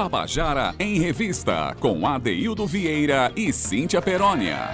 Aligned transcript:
Tabajara 0.00 0.74
em 0.78 0.98
Revista, 0.98 1.76
com 1.78 2.06
Adeildo 2.06 2.66
Vieira 2.66 3.30
e 3.36 3.52
Cíntia 3.52 4.00
Perónia. 4.00 4.70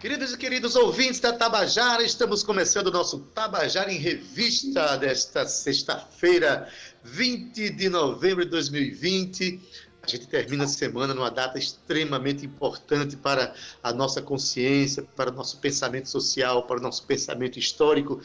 Queridos 0.00 0.32
e 0.32 0.36
queridos 0.36 0.74
ouvintes 0.74 1.20
da 1.20 1.32
Tabajara, 1.32 2.02
estamos 2.02 2.42
começando 2.42 2.88
o 2.88 2.90
nosso 2.90 3.20
Tabajara 3.32 3.92
em 3.92 3.98
Revista 3.98 4.96
desta 4.96 5.46
sexta-feira, 5.46 6.68
20 7.04 7.70
de 7.70 7.88
novembro 7.88 8.44
de 8.44 8.50
2020. 8.50 9.60
A 10.02 10.06
gente 10.08 10.26
termina 10.26 10.64
a 10.64 10.66
semana 10.68 11.14
numa 11.14 11.30
data 11.30 11.60
extremamente 11.60 12.44
importante 12.44 13.16
para 13.16 13.54
a 13.84 13.92
nossa 13.92 14.20
consciência, 14.20 15.04
para 15.14 15.30
o 15.30 15.32
nosso 15.32 15.58
pensamento 15.58 16.08
social, 16.08 16.64
para 16.64 16.78
o 16.78 16.82
nosso 16.82 17.06
pensamento 17.06 17.56
histórico. 17.56 18.20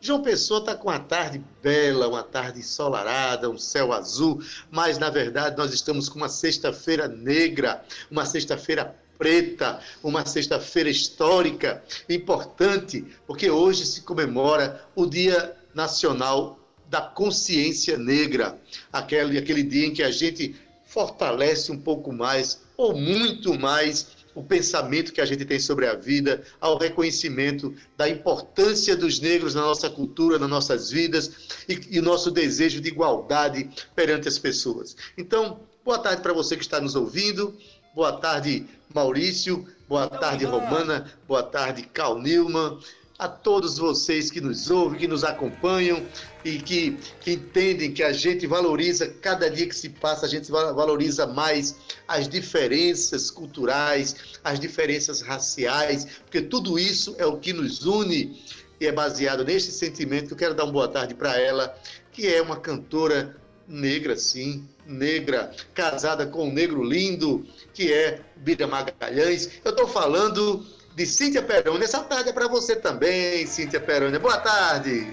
João 0.00 0.22
Pessoa 0.22 0.60
está 0.60 0.74
com 0.74 0.88
uma 0.88 0.98
tarde 0.98 1.42
bela, 1.62 2.06
uma 2.06 2.22
tarde 2.22 2.60
ensolarada, 2.60 3.50
um 3.50 3.58
céu 3.58 3.92
azul, 3.92 4.42
mas 4.70 4.98
na 4.98 5.10
verdade 5.10 5.56
nós 5.56 5.72
estamos 5.72 6.08
com 6.08 6.18
uma 6.18 6.28
sexta-feira 6.28 7.08
negra, 7.08 7.84
uma 8.10 8.24
sexta-feira 8.24 8.94
preta, 9.18 9.80
uma 10.02 10.24
sexta-feira 10.26 10.90
histórica, 10.90 11.82
importante, 12.08 13.04
porque 13.26 13.50
hoje 13.50 13.86
se 13.86 14.02
comemora 14.02 14.84
o 14.94 15.06
Dia 15.06 15.56
Nacional 15.74 16.58
da 16.88 17.00
Consciência 17.00 17.98
Negra, 17.98 18.58
aquele, 18.92 19.38
aquele 19.38 19.62
dia 19.62 19.86
em 19.86 19.92
que 19.92 20.02
a 20.02 20.10
gente 20.10 20.54
fortalece 20.84 21.72
um 21.72 21.78
pouco 21.78 22.12
mais, 22.12 22.60
ou 22.76 22.96
muito 22.96 23.58
mais, 23.58 24.15
o 24.36 24.42
pensamento 24.42 25.14
que 25.14 25.20
a 25.22 25.24
gente 25.24 25.46
tem 25.46 25.58
sobre 25.58 25.86
a 25.86 25.94
vida, 25.94 26.44
ao 26.60 26.76
reconhecimento 26.76 27.74
da 27.96 28.06
importância 28.06 28.94
dos 28.94 29.18
negros 29.18 29.54
na 29.54 29.62
nossa 29.62 29.88
cultura, 29.88 30.38
nas 30.38 30.50
nossas 30.50 30.90
vidas 30.90 31.48
e, 31.66 31.96
e 31.96 31.98
o 31.98 32.02
nosso 32.02 32.30
desejo 32.30 32.78
de 32.82 32.88
igualdade 32.88 33.68
perante 33.94 34.28
as 34.28 34.38
pessoas. 34.38 34.94
Então, 35.16 35.60
boa 35.82 35.98
tarde 35.98 36.20
para 36.20 36.34
você 36.34 36.54
que 36.54 36.62
está 36.62 36.78
nos 36.78 36.94
ouvindo. 36.94 37.56
Boa 37.94 38.12
tarde, 38.12 38.66
Maurício. 38.94 39.66
Boa 39.88 40.06
tarde, 40.06 40.44
Romana. 40.44 41.10
Boa 41.26 41.42
tarde, 41.42 41.84
Cal 41.84 42.18
Nilman. 42.20 42.78
A 43.18 43.28
todos 43.28 43.78
vocês 43.78 44.30
que 44.30 44.42
nos 44.42 44.70
ouvem, 44.70 44.98
que 44.98 45.08
nos 45.08 45.24
acompanham 45.24 46.04
e 46.44 46.58
que, 46.58 46.98
que 47.20 47.32
entendem 47.32 47.90
que 47.90 48.02
a 48.02 48.12
gente 48.12 48.46
valoriza, 48.46 49.08
cada 49.08 49.48
dia 49.48 49.66
que 49.66 49.74
se 49.74 49.88
passa, 49.88 50.26
a 50.26 50.28
gente 50.28 50.50
valoriza 50.50 51.26
mais 51.26 51.76
as 52.06 52.28
diferenças 52.28 53.30
culturais, 53.30 54.16
as 54.44 54.60
diferenças 54.60 55.22
raciais, 55.22 56.06
porque 56.24 56.42
tudo 56.42 56.78
isso 56.78 57.16
é 57.18 57.24
o 57.24 57.38
que 57.38 57.54
nos 57.54 57.86
une 57.86 58.38
e 58.78 58.86
é 58.86 58.92
baseado 58.92 59.44
neste 59.44 59.72
sentimento 59.72 60.26
que 60.26 60.32
eu 60.34 60.38
quero 60.38 60.54
dar 60.54 60.64
uma 60.64 60.72
boa 60.72 60.88
tarde 60.88 61.14
para 61.14 61.40
ela, 61.40 61.74
que 62.12 62.26
é 62.26 62.42
uma 62.42 62.56
cantora 62.56 63.34
negra, 63.66 64.16
sim, 64.16 64.68
negra, 64.86 65.52
casada 65.74 66.26
com 66.26 66.48
um 66.48 66.52
negro 66.52 66.84
lindo, 66.84 67.46
que 67.72 67.92
é 67.92 68.20
Bira 68.36 68.66
Magalhães. 68.66 69.50
Eu 69.64 69.70
estou 69.70 69.88
falando 69.88 70.64
de 70.96 71.04
Cíntia 71.04 71.42
Peroni. 71.42 71.84
Essa 71.84 72.02
tarde 72.02 72.30
é 72.30 72.32
para 72.32 72.48
você 72.48 72.74
também, 72.74 73.46
Cíntia 73.46 73.78
Peroni. 73.78 74.18
Boa 74.18 74.38
tarde. 74.38 75.12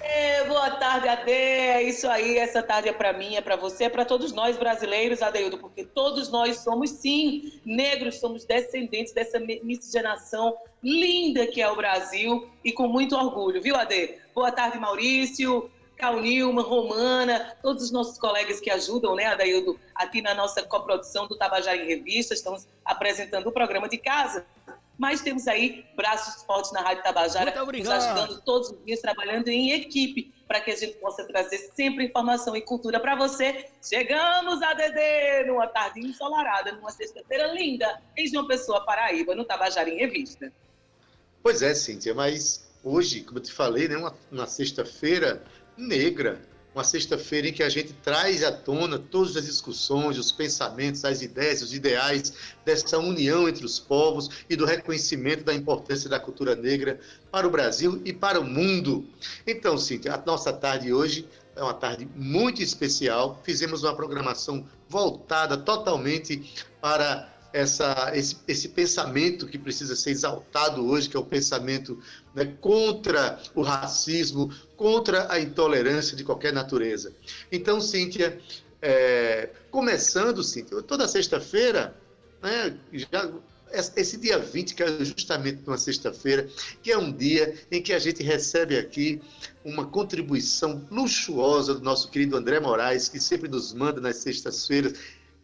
É, 0.00 0.44
boa 0.44 0.70
tarde, 0.70 1.08
Ade. 1.08 1.32
É 1.32 1.82
isso 1.82 2.08
aí. 2.08 2.38
Essa 2.38 2.62
tarde 2.62 2.88
é 2.88 2.92
para 2.92 3.12
mim, 3.12 3.34
é 3.34 3.40
para 3.40 3.56
você, 3.56 3.84
é 3.84 3.88
para 3.88 4.04
todos 4.04 4.32
nós 4.32 4.56
brasileiros, 4.56 5.20
Adeildo, 5.20 5.58
porque 5.58 5.84
todos 5.84 6.30
nós 6.30 6.58
somos, 6.58 6.90
sim, 6.90 7.60
negros, 7.64 8.20
somos 8.20 8.44
descendentes 8.44 9.12
dessa 9.12 9.40
miscigenação 9.40 10.56
linda 10.80 11.48
que 11.48 11.60
é 11.60 11.68
o 11.68 11.74
Brasil 11.74 12.48
e 12.64 12.70
com 12.70 12.86
muito 12.86 13.16
orgulho, 13.16 13.60
viu, 13.60 13.74
Ade? 13.74 14.14
Boa 14.32 14.52
tarde, 14.52 14.78
Maurício. 14.78 15.68
Cal 15.96 16.20
Nilma, 16.20 16.62
Romana, 16.62 17.56
todos 17.60 17.82
os 17.82 17.90
nossos 17.90 18.18
colegas 18.18 18.60
que 18.60 18.70
ajudam, 18.70 19.16
né, 19.16 19.26
Adaildo, 19.26 19.80
aqui 19.92 20.22
na 20.22 20.32
nossa 20.32 20.62
coprodução 20.62 21.26
do 21.26 21.36
Tabajara 21.36 21.76
em 21.76 21.88
Revista, 21.88 22.32
estamos 22.32 22.68
apresentando 22.84 23.48
o 23.48 23.52
programa 23.52 23.88
de 23.88 23.98
casa. 23.98 24.46
Mas 24.98 25.20
temos 25.20 25.46
aí 25.46 25.86
braços 25.94 26.42
fortes 26.42 26.72
na 26.72 26.80
Rádio 26.80 27.04
Tabajara, 27.04 27.54
nos 27.64 27.88
ajudando 27.88 28.42
todos 28.42 28.70
os 28.70 28.84
dias, 28.84 29.00
trabalhando 29.00 29.46
em 29.46 29.70
equipe, 29.70 30.34
para 30.48 30.60
que 30.60 30.72
a 30.72 30.76
gente 30.76 30.96
possa 30.96 31.24
trazer 31.24 31.58
sempre 31.76 32.06
informação 32.06 32.56
e 32.56 32.60
cultura 32.60 32.98
para 32.98 33.14
você. 33.14 33.66
Chegamos 33.80 34.60
a 34.60 34.74
Dedê, 34.74 35.44
numa 35.44 35.68
tarde 35.68 36.00
ensolarada, 36.00 36.72
numa 36.72 36.90
sexta-feira 36.90 37.52
linda, 37.52 38.02
em 38.16 38.26
João 38.26 38.46
Pessoa, 38.48 38.84
Paraíba, 38.84 39.36
no 39.36 39.44
Tabajara 39.44 39.88
em 39.88 39.98
Revista. 39.98 40.52
Pois 41.42 41.62
é, 41.62 41.74
Cíntia, 41.74 42.12
mas 42.12 42.68
hoje, 42.82 43.22
como 43.22 43.38
eu 43.38 43.42
te 43.42 43.52
falei, 43.52 43.86
né, 43.86 43.96
uma, 43.96 44.14
uma 44.32 44.46
sexta-feira 44.48 45.44
negra, 45.76 46.40
uma 46.78 46.84
sexta-feira 46.84 47.48
em 47.48 47.52
que 47.52 47.64
a 47.64 47.68
gente 47.68 47.92
traz 47.92 48.44
à 48.44 48.52
tona 48.52 49.00
todas 49.00 49.36
as 49.36 49.46
discussões, 49.46 50.16
os 50.16 50.30
pensamentos, 50.30 51.04
as 51.04 51.22
ideias, 51.22 51.60
os 51.60 51.74
ideais 51.74 52.32
dessa 52.64 52.98
união 52.98 53.48
entre 53.48 53.66
os 53.66 53.80
povos 53.80 54.30
e 54.48 54.54
do 54.54 54.64
reconhecimento 54.64 55.42
da 55.42 55.52
importância 55.52 56.08
da 56.08 56.20
cultura 56.20 56.54
negra 56.54 57.00
para 57.32 57.48
o 57.48 57.50
Brasil 57.50 58.00
e 58.04 58.12
para 58.12 58.38
o 58.38 58.44
mundo. 58.44 59.04
Então, 59.44 59.76
Cíntia, 59.76 60.14
a 60.14 60.22
nossa 60.24 60.52
tarde 60.52 60.92
hoje 60.92 61.28
é 61.56 61.62
uma 61.62 61.74
tarde 61.74 62.08
muito 62.14 62.62
especial. 62.62 63.40
Fizemos 63.42 63.82
uma 63.82 63.96
programação 63.96 64.64
voltada 64.88 65.56
totalmente 65.56 66.54
para 66.80 67.28
essa, 67.52 68.12
esse, 68.14 68.36
esse 68.46 68.68
pensamento 68.68 69.46
que 69.46 69.58
precisa 69.58 69.96
ser 69.96 70.10
exaltado 70.10 70.86
hoje, 70.86 71.08
que 71.08 71.16
é 71.16 71.20
o 71.20 71.24
pensamento 71.24 71.98
né, 72.34 72.54
contra 72.60 73.40
o 73.54 73.62
racismo, 73.62 74.52
contra 74.76 75.32
a 75.32 75.40
intolerância 75.40 76.16
de 76.16 76.24
qualquer 76.24 76.52
natureza. 76.52 77.12
Então, 77.50 77.80
Cíntia, 77.80 78.38
é, 78.82 79.50
começando, 79.70 80.42
Cíntia, 80.42 80.82
toda 80.82 81.08
sexta-feira, 81.08 81.96
né, 82.42 82.76
já, 82.92 83.30
esse 83.72 84.16
dia 84.16 84.38
20, 84.38 84.74
que 84.74 84.82
é 84.82 85.04
justamente 85.04 85.62
uma 85.66 85.78
sexta-feira, 85.78 86.48
que 86.82 86.90
é 86.90 86.98
um 86.98 87.12
dia 87.12 87.54
em 87.70 87.82
que 87.82 87.92
a 87.92 87.98
gente 87.98 88.22
recebe 88.22 88.78
aqui 88.78 89.20
uma 89.64 89.86
contribuição 89.86 90.86
luxuosa 90.90 91.74
do 91.74 91.82
nosso 91.82 92.10
querido 92.10 92.36
André 92.36 92.60
Moraes, 92.60 93.08
que 93.08 93.20
sempre 93.20 93.48
nos 93.48 93.74
manda 93.74 94.00
nas 94.00 94.16
sextas-feiras 94.16 94.94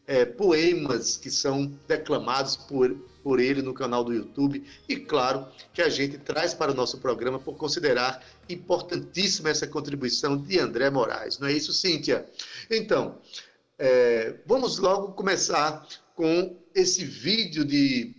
é, 0.07 0.25
poemas 0.25 1.17
que 1.17 1.31
são 1.31 1.67
declamados 1.89 2.57
por, 2.57 2.95
por 3.23 3.41
ele 3.41 3.63
no 3.63 3.73
canal 3.73 4.05
do 4.05 4.13
YouTube. 4.13 4.65
E 4.89 4.97
claro 4.97 5.47
que 5.73 5.81
a 5.81 5.89
gente 5.89 6.19
traz 6.19 6.53
para 6.53 6.73
o 6.73 6.75
nosso 6.75 6.99
programa 6.99 7.39
por 7.39 7.57
considerar 7.57 8.25
importantíssima 8.49 9.49
essa 9.49 9.67
contribuição 9.67 10.37
de 10.37 10.59
André 10.59 10.91
Moraes. 10.91 11.39
Não 11.39 11.49
é 11.49 11.53
isso, 11.53 11.73
Cíntia? 11.73 12.27
Então, 12.71 13.19
é, 13.79 14.35
vamos 14.47 14.79
logo 14.79 15.13
começar 15.13 15.87
com 16.15 16.57
esse 16.75 17.05
vídeo 17.05 17.65
de 17.65 18.15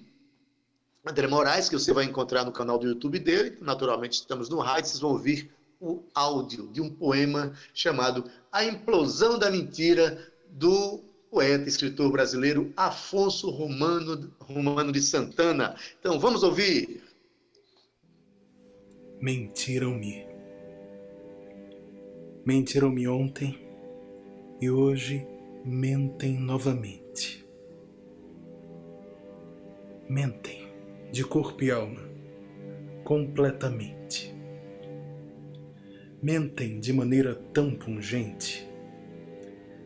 André 1.05 1.27
Moraes, 1.27 1.69
que 1.69 1.77
você 1.77 1.93
vai 1.93 2.05
encontrar 2.05 2.43
no 2.43 2.51
canal 2.51 2.79
do 2.79 2.87
YouTube 2.87 3.19
dele. 3.19 3.57
Naturalmente, 3.61 4.13
estamos 4.13 4.49
no 4.49 4.59
rádio, 4.59 4.89
vocês 4.89 4.99
vão 4.99 5.11
ouvir 5.11 5.51
o 5.79 6.03
áudio 6.15 6.67
de 6.71 6.81
um 6.81 6.89
poema 6.89 7.53
chamado 7.73 8.29
A 8.51 8.65
Implosão 8.65 9.37
da 9.37 9.51
Mentira, 9.51 10.31
do 10.49 11.03
poeta 11.35 11.65
e 11.65 11.67
escritor 11.67 12.09
brasileiro 12.13 12.71
Afonso 12.77 13.49
Romano, 13.49 14.31
Romano 14.39 14.89
de 14.89 15.01
Santana. 15.01 15.75
Então 15.99 16.17
vamos 16.17 16.43
ouvir. 16.43 17.03
Mentiram-me. 19.19 20.25
Mentiram-me 22.45 23.05
ontem 23.09 23.59
e 24.61 24.69
hoje 24.69 25.27
mentem 25.65 26.39
novamente. 26.39 27.45
Mentem 30.07 30.69
de 31.11 31.25
corpo 31.25 31.61
e 31.65 31.69
alma, 31.69 32.01
completamente. 33.03 34.33
Mentem 36.23 36.79
de 36.79 36.93
maneira 36.93 37.35
tão 37.53 37.75
pungente 37.75 38.65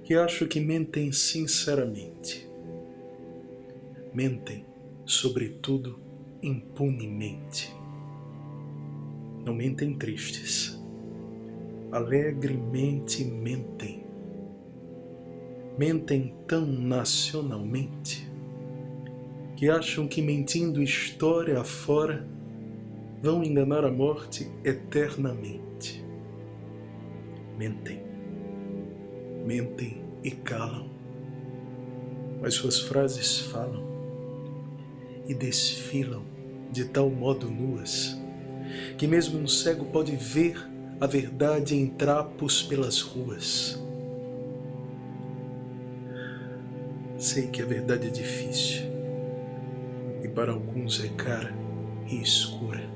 que 0.10 0.16
acho 0.16 0.48
que 0.48 0.60
mentem 0.60 1.12
sinceramente. 1.12 2.50
Mentem, 4.12 4.66
sobretudo, 5.06 6.00
impunemente. 6.42 7.72
Não 9.46 9.54
mentem 9.54 9.94
tristes, 9.94 10.84
alegremente 11.92 13.24
mentem. 13.24 14.04
Mentem 15.78 16.34
tão 16.48 16.66
nacionalmente 16.66 18.28
que 19.56 19.70
acham 19.70 20.08
que 20.08 20.24
mentindo 20.24 20.82
história 20.82 21.60
afora 21.60 22.28
vão 23.22 23.44
enganar 23.44 23.86
a 23.86 23.92
morte 23.92 24.50
eternamente. 24.64 26.04
Mentem 27.60 28.10
mentem 29.50 30.04
e 30.24 30.30
calam, 30.30 30.92
mas 32.40 32.54
suas 32.54 32.80
frases 32.82 33.40
falam 33.40 33.84
e 35.28 35.34
desfilam 35.34 36.24
de 36.72 36.86
tal 36.86 37.10
modo 37.10 37.50
nuas 37.50 38.16
que 38.96 39.08
mesmo 39.08 39.40
um 39.40 39.48
cego 39.48 39.86
pode 39.86 40.16
ver 40.16 40.56
a 41.02 41.08
verdade 41.08 41.76
em 41.76 41.88
trapos 41.88 42.62
pelas 42.62 43.02
ruas. 43.02 43.84
Sei 47.18 47.48
que 47.48 47.64
a 47.64 47.66
verdade 47.66 48.08
é 48.08 48.12
difícil 48.12 48.84
e 50.24 50.28
para 50.28 50.52
alguns 50.52 51.04
é 51.04 51.08
cara 51.08 51.52
e 52.08 52.22
escura. 52.22 52.88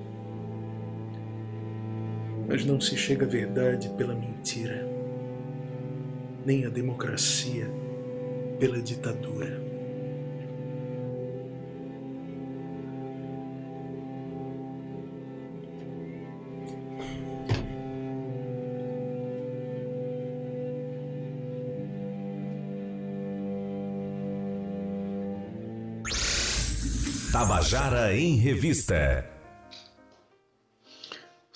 Mas 2.47 2.63
não 2.63 2.79
se 2.79 2.95
chega 2.95 3.25
à 3.25 3.29
verdade 3.29 3.89
pela 3.97 4.13
mentira, 4.13 4.93
nem 6.45 6.65
à 6.65 6.69
democracia 6.69 7.69
pela 8.59 8.81
ditadura. 8.81 9.61
Tabajara 27.31 28.15
em 28.15 28.35
Revista. 28.35 29.32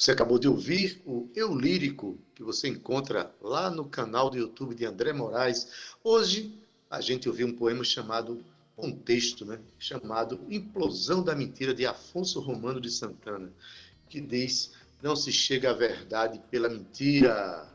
Você 0.07 0.13
acabou 0.13 0.39
de 0.39 0.47
ouvir 0.47 1.01
o 1.05 1.29
Eu 1.35 1.53
Lírico, 1.53 2.17
que 2.33 2.41
você 2.41 2.69
encontra 2.69 3.35
lá 3.41 3.69
no 3.69 3.83
canal 3.83 4.29
do 4.29 4.37
YouTube 4.37 4.73
de 4.73 4.85
André 4.85 5.11
Moraes. 5.11 5.67
Hoje 6.01 6.57
a 6.89 7.01
gente 7.01 7.27
ouviu 7.27 7.45
um 7.45 7.53
poema 7.53 7.83
chamado 7.83 8.41
Contexto, 8.73 9.43
né? 9.43 9.59
chamado 9.77 10.39
Implosão 10.49 11.21
da 11.21 11.35
Mentira, 11.35 11.73
de 11.73 11.85
Afonso 11.85 12.39
Romano 12.39 12.79
de 12.79 12.89
Santana, 12.89 13.51
que 14.07 14.21
diz: 14.21 14.71
Não 15.03 15.13
se 15.13 15.29
chega 15.29 15.71
à 15.71 15.73
verdade 15.73 16.41
pela 16.49 16.69
mentira. 16.69 17.69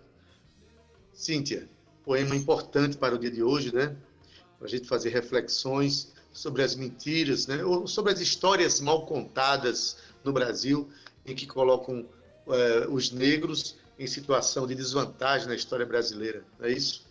Cíntia, 1.12 1.68
poema 2.02 2.34
importante 2.34 2.96
para 2.96 3.14
o 3.14 3.18
dia 3.18 3.30
de 3.30 3.42
hoje, 3.42 3.74
né? 3.74 3.94
Para 4.56 4.68
a 4.68 4.70
gente 4.70 4.88
fazer 4.88 5.10
reflexões 5.10 6.14
sobre 6.32 6.62
as 6.62 6.74
mentiras, 6.74 7.46
né? 7.46 7.62
ou 7.62 7.86
sobre 7.86 8.10
as 8.10 8.20
histórias 8.20 8.80
mal 8.80 9.04
contadas 9.04 9.98
no 10.24 10.32
Brasil, 10.32 10.88
em 11.26 11.34
que 11.34 11.46
colocam 11.46 12.08
é, 12.48 12.86
os 12.88 13.10
negros 13.10 13.76
em 13.98 14.06
situação 14.06 14.66
de 14.66 14.74
desvantagem 14.74 15.48
na 15.48 15.54
história 15.54 15.86
brasileira. 15.86 16.44
É 16.60 16.70
isso? 16.70 17.04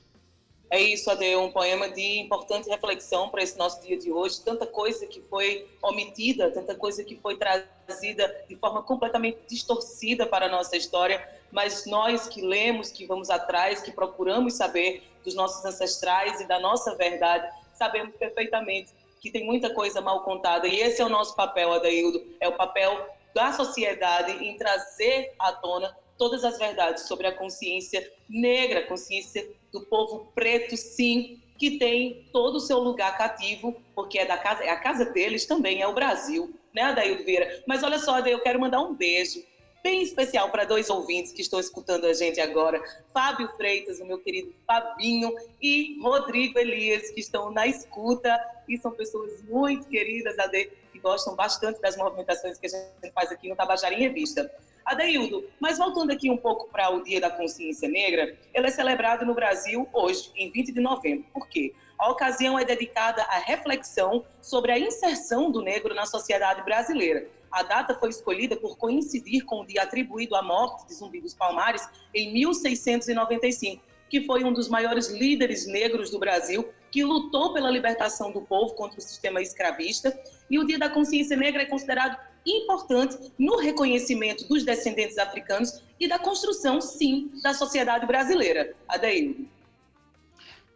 É 0.70 0.80
isso, 0.80 1.12
Ade, 1.12 1.36
um 1.36 1.52
poema 1.52 1.90
de 1.90 2.20
importante 2.20 2.70
reflexão 2.70 3.28
para 3.28 3.44
esse 3.44 3.58
nosso 3.58 3.82
dia 3.82 3.98
de 3.98 4.10
hoje. 4.10 4.40
Tanta 4.40 4.66
coisa 4.66 5.06
que 5.06 5.22
foi 5.30 5.68
omitida, 5.82 6.50
tanta 6.50 6.74
coisa 6.74 7.04
que 7.04 7.18
foi 7.18 7.36
trazida 7.36 8.34
de 8.48 8.56
forma 8.56 8.82
completamente 8.82 9.40
distorcida 9.50 10.26
para 10.26 10.46
a 10.46 10.50
nossa 10.50 10.78
história, 10.78 11.28
mas 11.52 11.86
nós 11.86 12.30
que 12.30 12.42
lemos, 12.42 12.90
que 12.90 13.06
vamos 13.06 13.30
atrás, 13.30 13.82
que 13.82 13.92
procuramos 13.92 14.54
saber 14.54 15.04
dos 15.26 15.36
nossos 15.36 15.66
ancestrais 15.66 16.40
e 16.40 16.48
da 16.48 16.58
nossa 16.58 16.96
verdade, 16.96 17.54
sabemos 17.74 18.16
perfeitamente 18.16 18.94
que 19.20 19.30
tem 19.30 19.46
muita 19.46 19.74
coisa 19.74 20.00
mal 20.00 20.24
contada. 20.24 20.70
E 20.70 20.80
esse 20.80 21.02
é 21.02 21.06
o 21.06 21.10
nosso 21.10 21.36
papel, 21.36 21.74
Adaildo, 21.74 22.26
é 22.40 22.48
o 22.48 22.56
papel 22.56 23.08
da 23.34 23.52
sociedade 23.52 24.46
em 24.46 24.58
trazer 24.58 25.34
à 25.40 25.52
tona 25.54 25.96
todas 26.18 26.44
as 26.44 26.58
verdades 26.58 27.08
sobre 27.08 27.28
a 27.28 27.32
consciência 27.32 28.12
negra, 28.30 28.86
consciência 28.86 29.50
do 29.72 29.82
povo 29.82 30.32
preto, 30.36 30.78
sim, 30.78 31.42
que 31.58 31.78
tem 31.78 32.28
todo 32.32 32.56
o 32.56 32.60
seu 32.60 32.80
lugar 32.80 33.18
cativo, 33.18 33.76
porque 33.96 34.20
é 34.20 34.26
da 34.26 34.38
casa, 34.38 34.64
é 34.64 34.70
a 34.70 34.80
casa 34.80 35.06
deles 35.06 35.46
também, 35.46 35.82
é 35.82 35.88
o 35.88 35.94
Brasil, 35.94 36.54
né, 36.74 36.84
Adaildo 36.84 37.24
Vieira? 37.24 37.64
Mas 37.68 37.84
olha 37.84 38.00
só, 38.00 38.20
eu 38.20 38.40
quero 38.40 38.60
mandar 38.60 38.82
um 38.82 38.94
beijo 38.94 39.44
bem 39.84 40.02
especial 40.02 40.50
para 40.50 40.64
dois 40.64 40.90
ouvintes 40.90 41.32
que 41.32 41.42
estão 41.42 41.60
escutando 41.60 42.06
a 42.06 42.14
gente 42.14 42.40
agora: 42.40 42.82
Fábio 43.14 43.50
Freitas, 43.58 44.00
o 44.00 44.06
meu 44.06 44.20
querido 44.20 44.54
Fabinho, 44.66 45.34
e 45.62 46.00
Rodrigo 46.02 46.60
Elias, 46.60 47.10
que 47.12 47.20
estão 47.20 47.52
na 47.52 47.68
escuta 47.68 48.40
e 48.68 48.78
são 48.78 48.92
pessoas 48.92 49.42
muito 49.44 49.88
queridas, 49.88 50.38
Ade, 50.40 50.72
que 50.92 51.00
gostam 51.00 51.36
bastante 51.36 51.82
das 51.82 51.96
movimentações 51.98 52.58
que 52.58 52.68
a 52.68 52.70
gente 52.70 53.14
faz 53.14 53.32
aqui 53.32 53.50
no 53.50 53.56
Tabajara 53.56 53.94
em 53.94 54.00
Revista. 54.00 54.52
Adeildo, 54.86 55.48
mas 55.60 55.78
voltando 55.78 56.12
aqui 56.12 56.30
um 56.30 56.38
pouco 56.38 56.68
para 56.70 56.90
o 56.90 57.04
Dia 57.04 57.22
da 57.22 57.30
Consciência 57.30 57.88
Negra, 57.88 58.36
ele 58.54 58.68
é 58.68 58.72
celebrado 58.72 59.26
no 59.26 59.36
Brasil 59.36 59.88
hoje, 59.94 60.32
em 60.36 60.50
20 60.50 60.72
de 60.72 60.82
novembro. 60.82 61.26
Por 61.32 61.48
quê? 61.48 61.74
A 62.00 62.10
ocasião 62.10 62.58
é 62.58 62.66
dedicada 62.66 63.22
à 63.24 63.38
reflexão 63.38 64.26
sobre 64.42 64.72
a 64.72 64.80
inserção 64.80 65.52
do 65.52 65.62
negro 65.62 65.94
na 65.94 66.08
sociedade 66.08 66.64
brasileira 66.64 67.28
a 67.52 67.64
data 67.64 67.94
foi 67.94 68.10
escolhida 68.10 68.56
por 68.56 68.78
coincidir 68.78 69.44
com 69.44 69.62
o 69.62 69.66
dia 69.66 69.84
atribuído 69.84 70.36
à 70.36 70.42
morte 70.42 70.88
de 70.88 70.94
Zumbi 70.94 71.20
dos 71.20 71.34
Palmares 71.34 71.88
em 72.16 72.32
1695, 72.34 73.84
que 74.10 74.26
foi 74.26 74.44
um 74.44 74.54
dos 74.54 74.70
maiores 74.70 75.10
líderes 75.10 75.68
negros 75.68 76.10
do 76.10 76.18
Brasil, 76.18 76.70
que 76.92 77.04
lutou 77.04 77.54
pela 77.54 77.72
libertação 77.72 78.32
do 78.32 78.42
povo 78.42 78.74
contra 78.74 79.00
o 79.00 79.02
sistema 79.02 79.42
escravista. 79.42 80.18
E 80.50 80.60
o 80.60 80.66
Dia 80.66 80.78
da 80.78 80.90
Consciência 80.90 81.38
Negra 81.38 81.64
é 81.64 81.66
considerado 81.66 82.18
importante 82.46 83.32
no 83.38 83.58
reconhecimento 83.58 84.48
dos 84.48 84.64
descendentes 84.64 85.18
africanos 85.18 85.82
e 86.00 86.08
da 86.08 86.20
construção, 86.20 86.82
sim, 86.82 87.32
da 87.42 87.54
sociedade 87.54 88.06
brasileira. 88.06 88.76
Adaildo. 88.88 89.48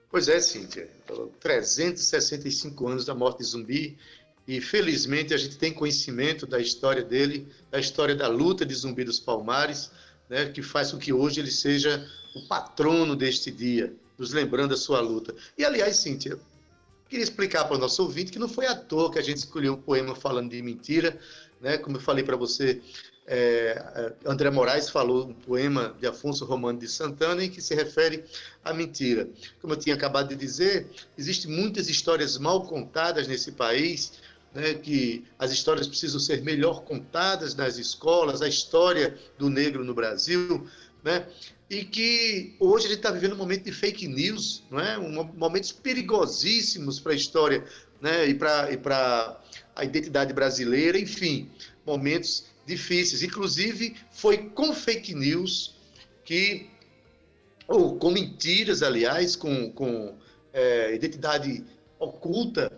Pois 0.10 0.30
é, 0.30 0.40
Cíntia. 0.40 0.90
365 1.40 2.88
anos 2.88 3.06
da 3.06 3.14
morte 3.14 3.40
de 3.40 3.46
Zumbi 3.46 3.98
e 4.48 4.62
felizmente 4.62 5.34
a 5.34 5.38
gente 5.38 5.58
tem 5.58 5.74
conhecimento 5.74 6.46
da 6.46 6.60
história 6.60 7.04
dele, 7.04 7.48
da 7.72 7.80
história 7.80 8.16
da 8.16 8.28
luta 8.28 8.66
de 8.66 8.74
Zumbi 8.76 9.04
dos 9.04 9.20
Palmares, 9.20 9.92
né, 10.30 10.46
que 10.46 10.62
faz 10.62 10.92
com 10.92 11.00
que 11.00 11.12
hoje 11.12 11.40
ele 11.40 11.52
seja 11.52 12.08
o 12.36 12.48
patrono 12.48 13.16
deste 13.16 13.50
dia, 13.50 13.94
nos 14.18 14.32
lembrando 14.32 14.72
da 14.72 14.78
sua 14.78 15.00
luta. 15.00 15.36
E 15.58 15.66
aliás, 15.66 15.98
Cíntia, 15.98 16.40
queria 17.10 17.24
explicar 17.24 17.66
para 17.66 17.76
o 17.76 17.80
nosso 17.80 18.04
ouvinte 18.04 18.32
que 18.32 18.40
não 18.40 18.50
foi 18.50 18.66
à 18.66 18.76
toa 18.76 19.12
que 19.12 19.20
a 19.20 19.22
gente 19.22 19.38
escolheu 19.38 19.74
um 19.74 19.82
poema 19.82 20.16
falando 20.16 20.50
de 20.50 20.62
mentira, 20.62 21.18
né? 21.62 21.78
Como 21.78 21.98
eu 21.98 22.02
falei 22.02 22.24
para 22.24 22.36
você, 22.36 22.82
é, 23.28 23.84
é, 23.96 24.30
André 24.30 24.50
Moraes 24.50 24.90
falou 24.90 25.28
um 25.28 25.34
poema 25.34 25.96
de 26.00 26.06
Afonso 26.06 26.46
Romano 26.46 26.80
de 26.80 26.88
Santana 26.88 27.44
em 27.44 27.50
que 27.50 27.62
se 27.62 27.74
refere 27.74 28.24
à 28.64 28.74
mentira. 28.74 29.28
Como 29.62 29.74
eu 29.74 29.78
tinha 29.78 29.96
acabado 29.96 30.30
de 30.30 30.36
dizer, 30.36 30.88
existem 31.18 31.52
muitas 31.52 31.90
histórias 31.90 32.38
mal 32.38 32.66
contadas 32.66 33.28
nesse 33.28 33.52
país 33.52 34.14
né, 34.56 34.74
que 34.74 35.26
as 35.38 35.52
histórias 35.52 35.86
precisam 35.86 36.20
ser 36.20 36.42
melhor 36.42 36.84
contadas 36.84 37.54
nas 37.56 37.78
escolas, 37.78 38.42
a 38.42 38.48
história 38.48 39.18
do 39.38 39.50
negro 39.50 39.84
no 39.84 39.94
Brasil, 39.94 40.66
né, 41.04 41.28
e 41.70 41.84
que 41.84 42.56
hoje 42.60 42.86
a 42.86 42.90
gente 42.90 42.98
está 43.00 43.12
vivendo 43.12 43.34
um 43.34 43.38
momento 43.38 43.64
de 43.64 43.72
fake 43.72 44.08
news, 44.08 44.64
não 44.70 44.80
é? 44.80 44.98
um, 44.98 45.24
momentos 45.36 45.72
perigosíssimos 45.72 47.00
para 47.00 47.14
a 47.14 47.16
história 47.16 47.64
né, 48.00 48.28
e 48.28 48.36
para 48.36 49.42
a 49.76 49.84
identidade 49.84 50.34
brasileira, 50.34 50.98
enfim, 51.00 51.50
momentos 51.86 52.46
difíceis. 52.66 53.24
Inclusive, 53.24 53.96
foi 54.12 54.50
com 54.50 54.74
fake 54.74 55.16
news 55.16 55.76
que, 56.24 56.70
ou 57.68 57.98
com 57.98 58.12
mentiras, 58.12 58.84
aliás, 58.84 59.36
com, 59.36 59.72
com 59.72 60.16
é, 60.54 60.94
identidade 60.94 61.64
oculta, 62.00 62.72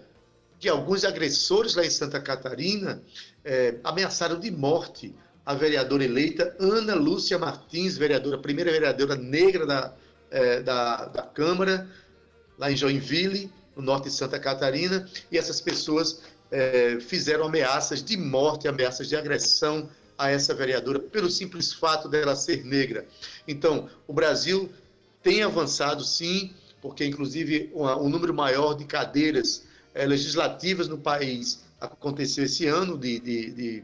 que 0.60 0.67
alguns 0.70 1.03
agressores 1.03 1.75
lá 1.75 1.86
em 1.86 1.89
Santa 1.89 2.20
Catarina 2.20 3.03
é, 3.44 3.75
ameaçaram 3.84 4.39
de 4.39 4.50
morte 4.50 5.13
a 5.47 5.53
vereadora 5.53 6.03
eleita 6.03 6.53
Ana 6.59 6.93
Lúcia 6.93 7.39
Martins, 7.39 7.97
vereadora, 7.97 8.37
primeira 8.37 8.69
vereadora 8.69 9.15
negra 9.15 9.65
da, 9.65 9.93
é, 10.29 10.59
da, 10.59 11.05
da 11.05 11.21
Câmara, 11.21 11.87
lá 12.59 12.69
em 12.69 12.75
Joinville, 12.75 13.49
no 13.73 13.81
norte 13.81 14.09
de 14.09 14.11
Santa 14.11 14.37
Catarina, 14.37 15.09
e 15.31 15.37
essas 15.37 15.61
pessoas 15.61 16.21
é, 16.51 16.99
fizeram 16.99 17.45
ameaças 17.45 18.03
de 18.03 18.17
morte, 18.17 18.67
ameaças 18.67 19.07
de 19.07 19.15
agressão 19.15 19.89
a 20.17 20.29
essa 20.29 20.53
vereadora, 20.53 20.99
pelo 20.99 21.29
simples 21.29 21.71
fato 21.71 22.09
dela 22.09 22.35
ser 22.35 22.65
negra. 22.65 23.05
Então, 23.47 23.89
o 24.05 24.11
Brasil 24.11 24.69
tem 25.23 25.43
avançado 25.43 26.03
sim, 26.03 26.53
porque 26.81 27.05
inclusive 27.05 27.71
um 27.73 28.09
número 28.09 28.33
maior 28.33 28.73
de 28.73 28.83
cadeiras 28.83 29.63
é, 29.95 30.05
legislativas 30.05 30.89
no 30.89 30.97
país 30.97 31.65
aconteceu 31.79 32.43
esse 32.43 32.67
ano 32.67 32.97
de, 32.97 33.17
de, 33.19 33.51
de, 33.51 33.83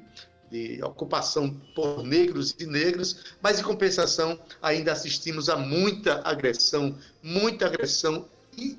de, 0.53 0.83
ocupação 0.83 1.49
por 1.73 2.03
negros 2.03 2.55
e 2.59 2.67
negras, 2.67 3.17
mas 3.41 3.59
em 3.59 3.63
compensação 3.63 4.39
ainda 4.61 4.91
assistimos 4.91 5.49
a 5.49 5.57
muita 5.57 6.21
agressão, 6.23 6.95
muita 7.23 7.65
agressão 7.65 8.27
e 8.55 8.77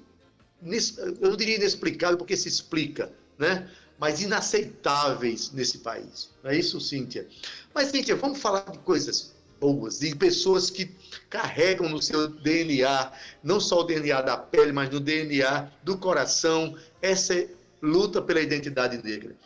eu 1.20 1.36
diria 1.36 1.56
inexplicável 1.56 2.16
porque 2.16 2.36
se 2.36 2.48
explica, 2.48 3.12
né? 3.36 3.68
Mas 3.98 4.22
inaceitáveis 4.22 5.52
nesse 5.52 5.78
país. 5.78 6.30
Não 6.42 6.50
é 6.50 6.56
isso, 6.56 6.80
Cíntia? 6.80 7.28
Mas, 7.74 7.88
Cíntia, 7.88 8.16
vamos 8.16 8.40
falar 8.40 8.70
de 8.70 8.78
coisas 8.78 9.34
boas, 9.60 9.98
de 9.98 10.14
pessoas 10.14 10.70
que 10.70 10.90
carregam 11.28 11.88
no 11.88 12.00
seu 12.00 12.28
DNA, 12.28 13.12
não 13.42 13.60
só 13.60 13.80
o 13.80 13.84
DNA 13.84 14.22
da 14.22 14.36
pele, 14.36 14.72
mas 14.72 14.88
no 14.90 15.00
DNA 15.00 15.70
do 15.82 15.98
coração, 15.98 16.76
essa 17.02 17.46
luta 17.82 18.22
pela 18.22 18.40
identidade 18.40 19.02
negra. 19.04 19.36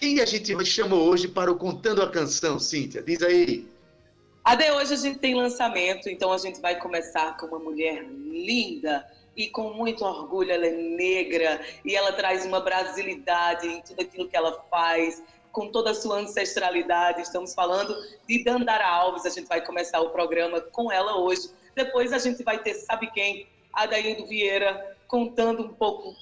Quem 0.00 0.18
a 0.18 0.24
gente 0.24 0.56
chamou 0.64 1.10
hoje 1.10 1.28
para 1.28 1.52
o 1.52 1.56
Contando 1.56 2.02
a 2.02 2.10
Canção, 2.10 2.58
Cíntia? 2.58 3.02
Diz 3.02 3.20
aí. 3.22 3.68
Até 4.42 4.72
hoje 4.72 4.94
a 4.94 4.96
gente 4.96 5.18
tem 5.18 5.34
lançamento, 5.34 6.08
então 6.08 6.32
a 6.32 6.38
gente 6.38 6.58
vai 6.58 6.78
começar 6.80 7.36
com 7.36 7.44
uma 7.44 7.58
mulher 7.58 8.02
linda, 8.02 9.06
e 9.36 9.48
com 9.48 9.74
muito 9.74 10.02
orgulho 10.02 10.50
ela 10.50 10.66
é 10.66 10.70
negra 10.70 11.60
e 11.84 11.94
ela 11.94 12.12
traz 12.12 12.44
uma 12.46 12.60
brasilidade 12.60 13.66
em 13.66 13.82
tudo 13.82 14.00
aquilo 14.00 14.26
que 14.26 14.36
ela 14.36 14.64
faz, 14.70 15.22
com 15.52 15.70
toda 15.70 15.90
a 15.90 15.94
sua 15.94 16.18
ancestralidade. 16.18 17.20
Estamos 17.20 17.54
falando 17.54 17.94
de 18.26 18.42
Dandara 18.42 18.86
Alves, 18.86 19.26
a 19.26 19.30
gente 19.30 19.48
vai 19.48 19.64
começar 19.64 20.00
o 20.00 20.08
programa 20.08 20.60
com 20.60 20.90
ela 20.90 21.18
hoje. 21.18 21.50
Depois 21.74 22.12
a 22.12 22.18
gente 22.18 22.42
vai 22.42 22.58
ter, 22.62 22.72
sabe 22.72 23.10
quem? 23.10 23.46
Adaildo 23.72 24.26
Vieira 24.26 24.96
contando 25.06 25.62
um 25.62 25.68
pouco, 25.68 26.14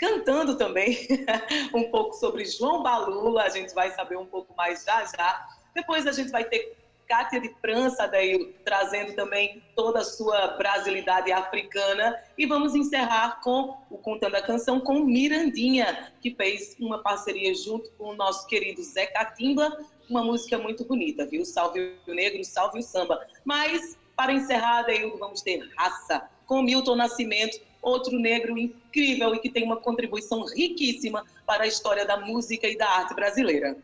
cantando 0.00 0.56
também 0.56 1.06
um 1.74 1.90
pouco 1.90 2.14
sobre 2.14 2.46
João 2.46 2.82
Balula, 2.82 3.42
a 3.42 3.48
gente 3.50 3.74
vai 3.74 3.90
saber 3.90 4.16
um 4.16 4.24
pouco 4.24 4.54
mais 4.56 4.82
já 4.82 5.04
já. 5.04 5.48
Depois 5.74 6.06
a 6.06 6.12
gente 6.12 6.30
vai 6.30 6.44
ter 6.44 6.74
Cátia 7.06 7.40
de 7.40 7.52
França, 7.60 8.06
daí, 8.06 8.54
trazendo 8.64 9.14
também 9.14 9.60
toda 9.74 9.98
a 9.98 10.04
sua 10.04 10.56
brasilidade 10.56 11.32
africana. 11.32 12.16
E 12.38 12.46
vamos 12.46 12.74
encerrar 12.74 13.40
com 13.42 13.76
o 13.90 13.98
Contando 13.98 14.36
a 14.36 14.42
Canção 14.42 14.80
com 14.80 15.00
Mirandinha, 15.00 16.12
que 16.20 16.32
fez 16.32 16.76
uma 16.78 17.02
parceria 17.02 17.52
junto 17.52 17.90
com 17.98 18.10
o 18.10 18.14
nosso 18.14 18.46
querido 18.46 18.80
Zé 18.82 19.06
Catimba, 19.06 19.76
uma 20.08 20.22
música 20.22 20.56
muito 20.56 20.84
bonita, 20.84 21.26
viu? 21.26 21.44
Salve 21.44 21.96
o 22.06 22.14
Negro, 22.14 22.44
salve 22.44 22.78
o 22.78 22.82
Samba. 22.82 23.26
Mas, 23.44 23.98
para 24.16 24.32
encerrar, 24.32 24.82
daí, 24.82 25.04
vamos 25.18 25.42
ter 25.42 25.68
Raça, 25.76 26.28
com 26.46 26.62
Milton 26.62 26.94
Nascimento, 26.94 27.60
outro 27.82 28.18
negro 28.18 28.58
incrível 28.58 29.34
e 29.34 29.38
que 29.38 29.50
tem 29.50 29.64
uma 29.64 29.76
contribuição 29.76 30.44
riquíssima 30.46 31.24
para 31.46 31.64
a 31.64 31.66
história 31.66 32.04
da 32.04 32.16
música 32.16 32.66
e 32.66 32.76
da 32.76 32.88
arte 32.88 33.14
brasileira. 33.14 33.76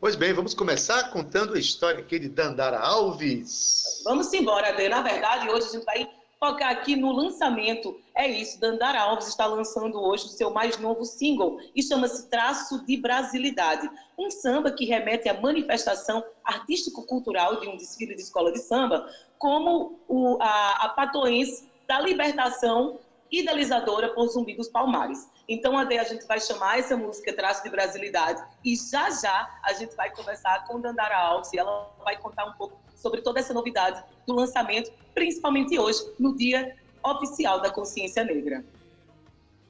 Pois 0.00 0.16
bem, 0.16 0.32
vamos 0.34 0.52
começar 0.52 1.10
contando 1.10 1.54
a 1.54 1.58
história 1.58 2.00
aqui 2.00 2.18
de 2.18 2.28
Dandara 2.28 2.78
Alves. 2.78 4.02
Vamos 4.04 4.32
embora, 4.34 4.68
Adê. 4.68 4.88
Na 4.88 5.00
verdade, 5.00 5.48
hoje 5.48 5.68
a 5.68 5.72
gente 5.72 5.84
vai 5.84 6.06
focar 6.38 6.72
aqui 6.72 6.94
no 6.94 7.10
lançamento. 7.10 7.98
É 8.14 8.28
isso, 8.28 8.60
Dandara 8.60 9.00
Alves 9.00 9.28
está 9.28 9.46
lançando 9.46 9.98
hoje 9.98 10.26
o 10.26 10.28
seu 10.28 10.50
mais 10.50 10.76
novo 10.78 11.06
single 11.06 11.58
e 11.74 11.82
chama-se 11.82 12.28
Traço 12.28 12.84
de 12.84 12.98
Brasilidade. 12.98 13.90
Um 14.18 14.30
samba 14.30 14.70
que 14.70 14.84
remete 14.84 15.26
à 15.26 15.40
manifestação 15.40 16.22
artístico-cultural 16.44 17.60
de 17.60 17.68
um 17.68 17.76
desfile 17.78 18.14
de 18.14 18.20
escola 18.20 18.52
de 18.52 18.58
samba, 18.58 19.08
como 19.38 19.98
o, 20.06 20.36
a, 20.38 20.84
a 20.84 20.88
patoense 20.90 21.66
da 21.86 22.00
libertação 22.00 22.98
idealizadora 23.30 24.14
por 24.14 24.28
Zumbi 24.28 24.54
dos 24.54 24.68
Palmares. 24.68 25.28
Então, 25.48 25.76
Ade, 25.76 25.98
a 25.98 26.04
gente 26.04 26.24
vai 26.26 26.40
chamar 26.40 26.78
essa 26.78 26.96
música 26.96 27.34
Traço 27.34 27.62
de 27.62 27.68
Brasilidade 27.70 28.42
e 28.64 28.74
já 28.76 29.10
já 29.10 29.60
a 29.62 29.74
gente 29.74 29.94
vai 29.96 30.10
conversar 30.10 30.64
com 30.66 30.80
Dandara 30.80 31.16
Alves 31.16 31.52
e 31.52 31.58
ela 31.58 31.92
vai 32.04 32.16
contar 32.16 32.46
um 32.46 32.52
pouco 32.52 32.78
sobre 32.94 33.20
toda 33.20 33.40
essa 33.40 33.52
novidade 33.52 34.02
do 34.26 34.34
lançamento, 34.34 34.90
principalmente 35.14 35.78
hoje, 35.78 36.00
no 36.18 36.34
Dia 36.36 36.74
Oficial 37.02 37.60
da 37.60 37.70
Consciência 37.70 38.24
Negra. 38.24 38.64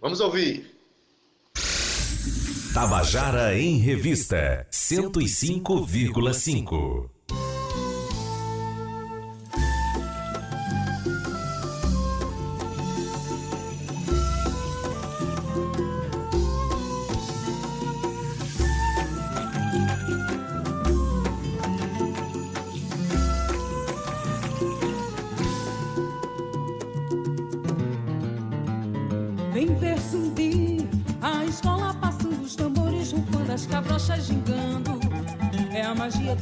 Vamos 0.01 0.21
ouvir. 0.21 0.73
Tabajara 2.73 3.59
em 3.59 3.79
Revista 3.79 4.65
105,5 4.71 7.14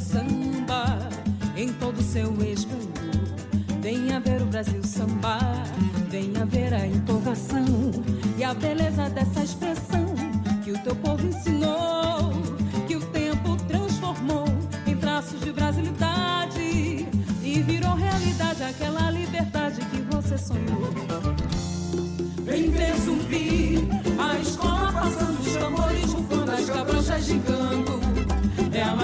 samba 0.02 0.98
em 1.56 1.72
todo 1.74 2.02
seu 2.02 2.30
esplendor. 2.42 2.92
Venha 3.80 4.20
ver 4.20 4.42
o 4.42 4.46
Brasil 4.46 4.82
sambar, 4.84 5.64
venha 6.08 6.44
ver 6.44 6.74
a 6.74 6.86
empolgação 6.86 7.64
e 8.36 8.44
a 8.44 8.54
beleza 8.54 9.08
dessa 9.10 9.42
expressão 9.42 10.14
que 10.64 10.72
o 10.72 10.78
teu 10.78 10.94
povo 10.96 11.26
ensinou, 11.26 12.32
que 12.86 12.96
o 12.96 13.00
tempo 13.06 13.56
transformou 13.68 14.44
em 14.86 14.96
traços 14.96 15.40
de 15.40 15.52
brasilidade 15.52 17.06
e 17.42 17.62
virou 17.66 17.94
realidade 17.94 18.62
aquela 18.62 19.10
liberdade 19.10 19.80
que 19.86 20.00
você 20.14 20.38
sonhou. 20.38 20.92
Vem 22.44 22.70
ver 22.70 22.94
zumbi, 22.96 23.88
a 24.18 24.38
escola 24.38 24.92
passando 24.92 25.40
os 25.40 25.56
tambores, 25.56 26.12
rufando 26.12 26.50
as 26.50 26.68
é 26.68 26.78
a 26.78 26.84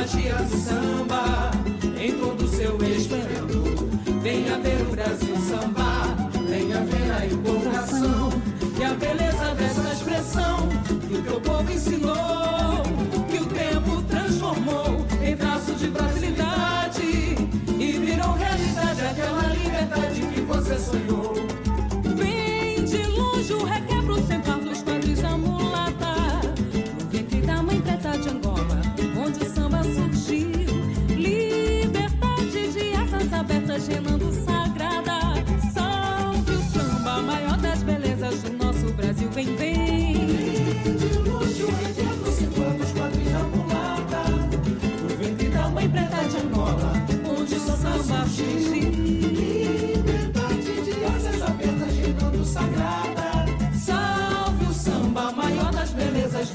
magia 0.09 0.35
do 0.37 0.57
samba 0.57 1.51
em 2.01 2.13
todo 2.13 2.43
o 2.43 2.49
seu 2.49 2.79
esplendor. 2.83 3.89
Venha 4.23 4.59
ver 4.59 4.81
o 4.81 4.91
Brasil 4.91 5.37
sambar, 5.37 6.17
venha 6.49 6.81
ver 6.81 7.11
a 7.13 7.27
empolgação 7.27 8.38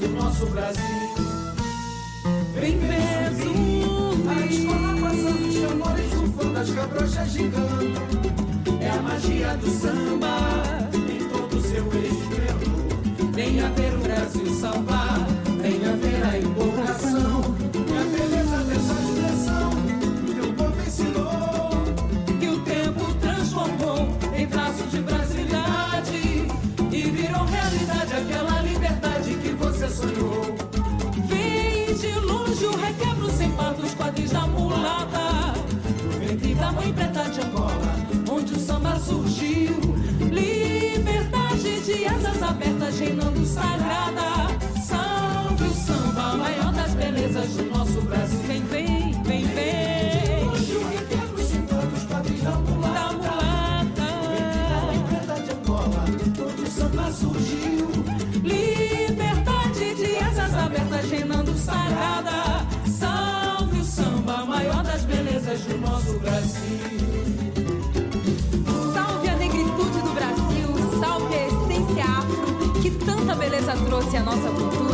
do 0.04 0.08
nosso 0.08 0.46
Brasil. 0.46 0.82
Vem, 2.54 2.78
vem, 2.78 2.98
a 4.28 4.46
escola 4.46 4.96
passando 5.00 5.48
os 5.48 5.54
chamores 5.54 6.52
das 6.52 6.70
cabrochas 6.70 7.30
gigando. 7.30 8.00
É 8.80 8.90
a 8.90 9.02
magia 9.02 9.56
do 9.56 9.70
samba 9.70 10.83
Venha 13.54 13.68
ver 13.68 13.94
o 13.94 13.98
Brasil 14.00 14.52
salvar, 14.52 15.28
venha 15.62 15.94
ver 15.94 16.24
a 16.24 16.38
empolgação 16.40 17.40
e 17.72 17.96
a 17.96 18.04
beleza 18.10 18.56
dessa 18.64 18.94
expressão 19.00 19.70
que 20.26 20.40
o 20.40 20.52
povo 20.54 20.82
ensinou. 20.84 22.40
Que 22.40 22.48
o 22.48 22.58
tempo 22.62 23.14
transformou 23.20 24.08
em 24.36 24.44
traços 24.48 24.90
de 24.90 25.00
brasilidade 25.02 26.48
e 26.90 27.00
virou 27.12 27.44
realidade 27.44 28.14
aquela 28.14 28.60
liberdade 28.62 29.34
que 29.36 29.50
você 29.50 29.88
sonhou. 29.88 30.56
Vem 31.28 31.94
de 31.94 32.10
longe 32.26 32.66
o 32.66 32.76
requebro 32.76 33.30
sem 33.30 33.52
par 33.52 33.72
dos 33.74 33.94
quadris 33.94 34.32
da 34.32 34.48
mulata 34.48 35.54
da 36.58 36.72
mãe 36.72 36.92
preta 36.92 37.22
de 37.30 37.40
Angola, 37.40 37.94
onde 38.28 38.52
o 38.52 38.58
samba 38.58 38.98
surgiu. 38.98 39.93
De 41.84 42.06
asas 42.06 42.42
abertas, 42.42 42.98
reinando 42.98 43.44
sagrada. 43.44 44.48
Salve 44.86 45.64
o 45.64 45.74
samba, 45.74 46.34
maior 46.34 46.72
das 46.72 46.94
belezas 46.94 47.48
do 47.56 47.73
trouxe 73.94 74.14
à 74.16 74.20
nossa 74.20 74.48
cultura. 74.50 74.93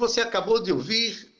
Você 0.00 0.22
acabou 0.22 0.62
de 0.62 0.72
ouvir 0.72 1.30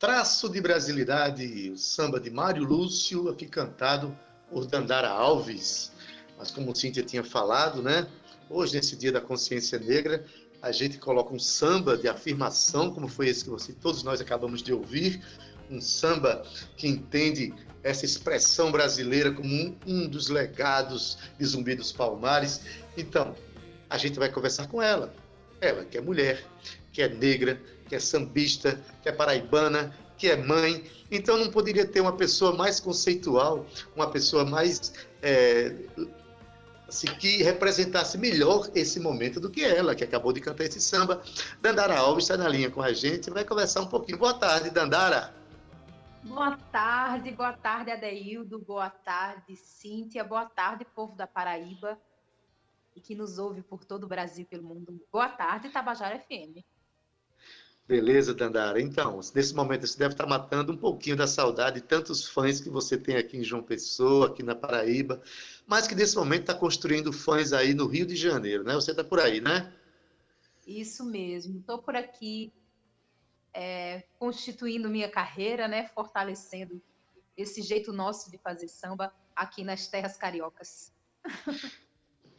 Traço 0.00 0.48
de 0.48 0.60
Brasilidade, 0.60 1.70
o 1.70 1.78
samba 1.78 2.18
de 2.18 2.28
Mário 2.28 2.64
Lúcio, 2.64 3.28
aqui 3.28 3.46
cantado 3.46 4.18
por 4.50 4.66
Dandara 4.66 5.08
Alves. 5.08 5.92
Mas 6.36 6.50
como 6.50 6.74
Cíntia 6.74 7.04
tinha 7.04 7.22
falado, 7.22 7.80
né? 7.80 8.10
Hoje, 8.50 8.74
nesse 8.74 8.96
dia 8.96 9.12
da 9.12 9.20
consciência 9.20 9.78
negra, 9.78 10.26
a 10.60 10.72
gente 10.72 10.98
coloca 10.98 11.32
um 11.32 11.38
samba 11.38 11.96
de 11.96 12.08
afirmação, 12.08 12.92
como 12.92 13.06
foi 13.06 13.28
esse 13.28 13.44
que 13.44 13.50
você, 13.50 13.72
todos 13.72 14.02
nós 14.02 14.20
acabamos 14.20 14.60
de 14.60 14.72
ouvir, 14.72 15.24
um 15.70 15.80
samba 15.80 16.42
que 16.76 16.88
entende 16.88 17.54
essa 17.84 18.04
expressão 18.04 18.72
brasileira 18.72 19.30
como 19.30 19.48
um, 19.48 19.76
um 19.86 20.08
dos 20.08 20.28
legados 20.28 21.16
de 21.38 21.46
Zumbi 21.46 21.76
dos 21.76 21.92
Palmares. 21.92 22.62
Então, 22.96 23.36
a 23.88 23.96
gente 23.96 24.18
vai 24.18 24.32
conversar 24.32 24.66
com 24.66 24.82
ela. 24.82 25.14
Ela 25.60 25.84
que 25.84 25.96
é 25.96 26.00
mulher, 26.00 26.44
que 26.96 27.02
é 27.02 27.08
negra, 27.10 27.60
que 27.86 27.94
é 27.94 28.00
sambista, 28.00 28.80
que 29.02 29.08
é 29.10 29.12
paraibana, 29.12 29.94
que 30.16 30.30
é 30.30 30.34
mãe. 30.34 30.82
Então 31.10 31.36
não 31.36 31.50
poderia 31.50 31.86
ter 31.86 32.00
uma 32.00 32.16
pessoa 32.16 32.56
mais 32.56 32.80
conceitual, 32.80 33.66
uma 33.94 34.10
pessoa 34.10 34.46
mais 34.46 34.94
é, 35.20 35.76
assim, 36.88 37.06
que 37.18 37.42
representasse 37.42 38.16
melhor 38.16 38.70
esse 38.74 38.98
momento 38.98 39.38
do 39.38 39.50
que 39.50 39.62
ela, 39.62 39.94
que 39.94 40.02
acabou 40.02 40.32
de 40.32 40.40
cantar 40.40 40.64
esse 40.64 40.80
samba. 40.80 41.22
Dandara 41.60 41.98
Alves 41.98 42.24
está 42.24 42.38
na 42.38 42.48
linha 42.48 42.70
com 42.70 42.80
a 42.80 42.94
gente, 42.94 43.28
vai 43.28 43.44
conversar 43.44 43.82
um 43.82 43.88
pouquinho. 43.88 44.16
Boa 44.16 44.32
tarde, 44.32 44.70
Dandara. 44.70 45.34
Boa 46.22 46.56
tarde, 46.72 47.30
boa 47.32 47.52
tarde, 47.52 47.90
Adeildo, 47.90 48.58
boa 48.58 48.88
tarde, 48.88 49.54
Cíntia, 49.54 50.24
boa 50.24 50.46
tarde, 50.46 50.86
povo 50.94 51.14
da 51.14 51.26
Paraíba 51.26 51.98
e 52.96 53.02
que 53.02 53.14
nos 53.14 53.38
ouve 53.38 53.60
por 53.60 53.84
todo 53.84 54.04
o 54.04 54.08
Brasil 54.08 54.44
e 54.44 54.46
pelo 54.46 54.64
mundo. 54.64 54.98
Boa 55.12 55.28
tarde, 55.28 55.68
Tabajara 55.68 56.18
FM. 56.18 56.64
Beleza, 57.88 58.34
Dandara. 58.34 58.80
Então, 58.80 59.20
nesse 59.32 59.54
momento 59.54 59.86
você 59.86 59.96
deve 59.96 60.14
estar 60.14 60.26
matando 60.26 60.72
um 60.72 60.76
pouquinho 60.76 61.16
da 61.16 61.26
saudade 61.26 61.80
de 61.80 61.86
tantos 61.86 62.26
fãs 62.26 62.60
que 62.60 62.68
você 62.68 62.98
tem 62.98 63.16
aqui 63.16 63.36
em 63.36 63.44
João 63.44 63.62
Pessoa, 63.62 64.26
aqui 64.26 64.42
na 64.42 64.56
Paraíba, 64.56 65.22
mas 65.64 65.86
que 65.86 65.94
nesse 65.94 66.16
momento 66.16 66.40
está 66.40 66.54
construindo 66.54 67.12
fãs 67.12 67.52
aí 67.52 67.74
no 67.74 67.86
Rio 67.86 68.04
de 68.04 68.16
Janeiro, 68.16 68.64
né? 68.64 68.74
Você 68.74 68.90
está 68.90 69.04
por 69.04 69.20
aí, 69.20 69.40
né? 69.40 69.72
Isso 70.66 71.04
mesmo. 71.04 71.60
Estou 71.60 71.78
por 71.78 71.94
aqui 71.94 72.52
é, 73.54 74.02
constituindo 74.18 74.90
minha 74.90 75.08
carreira, 75.08 75.68
né? 75.68 75.86
Fortalecendo 75.94 76.82
esse 77.36 77.62
jeito 77.62 77.92
nosso 77.92 78.32
de 78.32 78.38
fazer 78.38 78.66
samba 78.66 79.14
aqui 79.34 79.62
nas 79.62 79.86
terras 79.86 80.16
cariocas. 80.16 80.92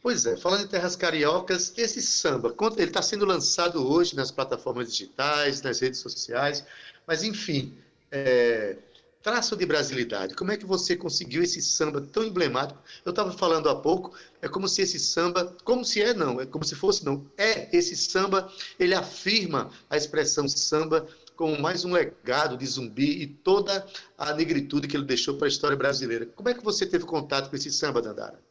Pois 0.00 0.26
é, 0.26 0.36
falando 0.36 0.64
em 0.64 0.68
terras 0.68 0.94
cariocas, 0.94 1.72
esse 1.76 2.00
samba, 2.00 2.54
ele 2.76 2.84
está 2.84 3.02
sendo 3.02 3.24
lançado 3.24 3.84
hoje 3.84 4.14
nas 4.14 4.30
plataformas 4.30 4.92
digitais, 4.92 5.60
nas 5.60 5.80
redes 5.80 5.98
sociais, 5.98 6.64
mas 7.04 7.24
enfim, 7.24 7.76
é, 8.10 8.76
traço 9.22 9.56
de 9.56 9.66
brasilidade. 9.66 10.34
Como 10.34 10.52
é 10.52 10.56
que 10.56 10.64
você 10.64 10.96
conseguiu 10.96 11.42
esse 11.42 11.60
samba 11.60 12.00
tão 12.00 12.22
emblemático? 12.22 12.80
Eu 13.04 13.10
estava 13.10 13.32
falando 13.32 13.68
há 13.68 13.74
pouco, 13.74 14.16
é 14.40 14.48
como 14.48 14.68
se 14.68 14.82
esse 14.82 15.00
samba, 15.00 15.56
como 15.64 15.84
se 15.84 16.00
é 16.00 16.14
não, 16.14 16.40
é 16.40 16.46
como 16.46 16.64
se 16.64 16.76
fosse 16.76 17.04
não, 17.04 17.26
é 17.36 17.76
esse 17.76 17.96
samba, 17.96 18.50
ele 18.78 18.94
afirma 18.94 19.70
a 19.90 19.96
expressão 19.96 20.48
samba 20.48 21.06
como 21.36 21.60
mais 21.60 21.84
um 21.84 21.92
legado 21.92 22.56
de 22.56 22.66
zumbi 22.66 23.22
e 23.22 23.26
toda 23.26 23.86
a 24.16 24.32
negritude 24.32 24.88
que 24.88 24.96
ele 24.96 25.04
deixou 25.04 25.36
para 25.36 25.46
a 25.46 25.48
história 25.48 25.76
brasileira. 25.76 26.26
Como 26.26 26.48
é 26.48 26.54
que 26.54 26.64
você 26.64 26.86
teve 26.86 27.04
contato 27.04 27.50
com 27.50 27.56
esse 27.56 27.70
samba, 27.70 28.00
Dandara? 28.00 28.47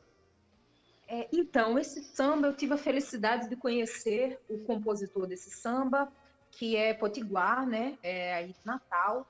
Então, 1.31 1.77
esse 1.77 2.03
samba, 2.03 2.47
eu 2.47 2.55
tive 2.55 2.73
a 2.73 2.77
felicidade 2.77 3.49
de 3.49 3.55
conhecer 3.55 4.39
o 4.49 4.59
compositor 4.59 5.27
desse 5.27 5.49
samba, 5.49 6.11
que 6.51 6.75
é 6.75 6.93
Potiguar, 6.93 7.65
né? 7.67 7.97
É 8.01 8.33
aí 8.33 8.53
de 8.53 8.65
Natal. 8.65 9.27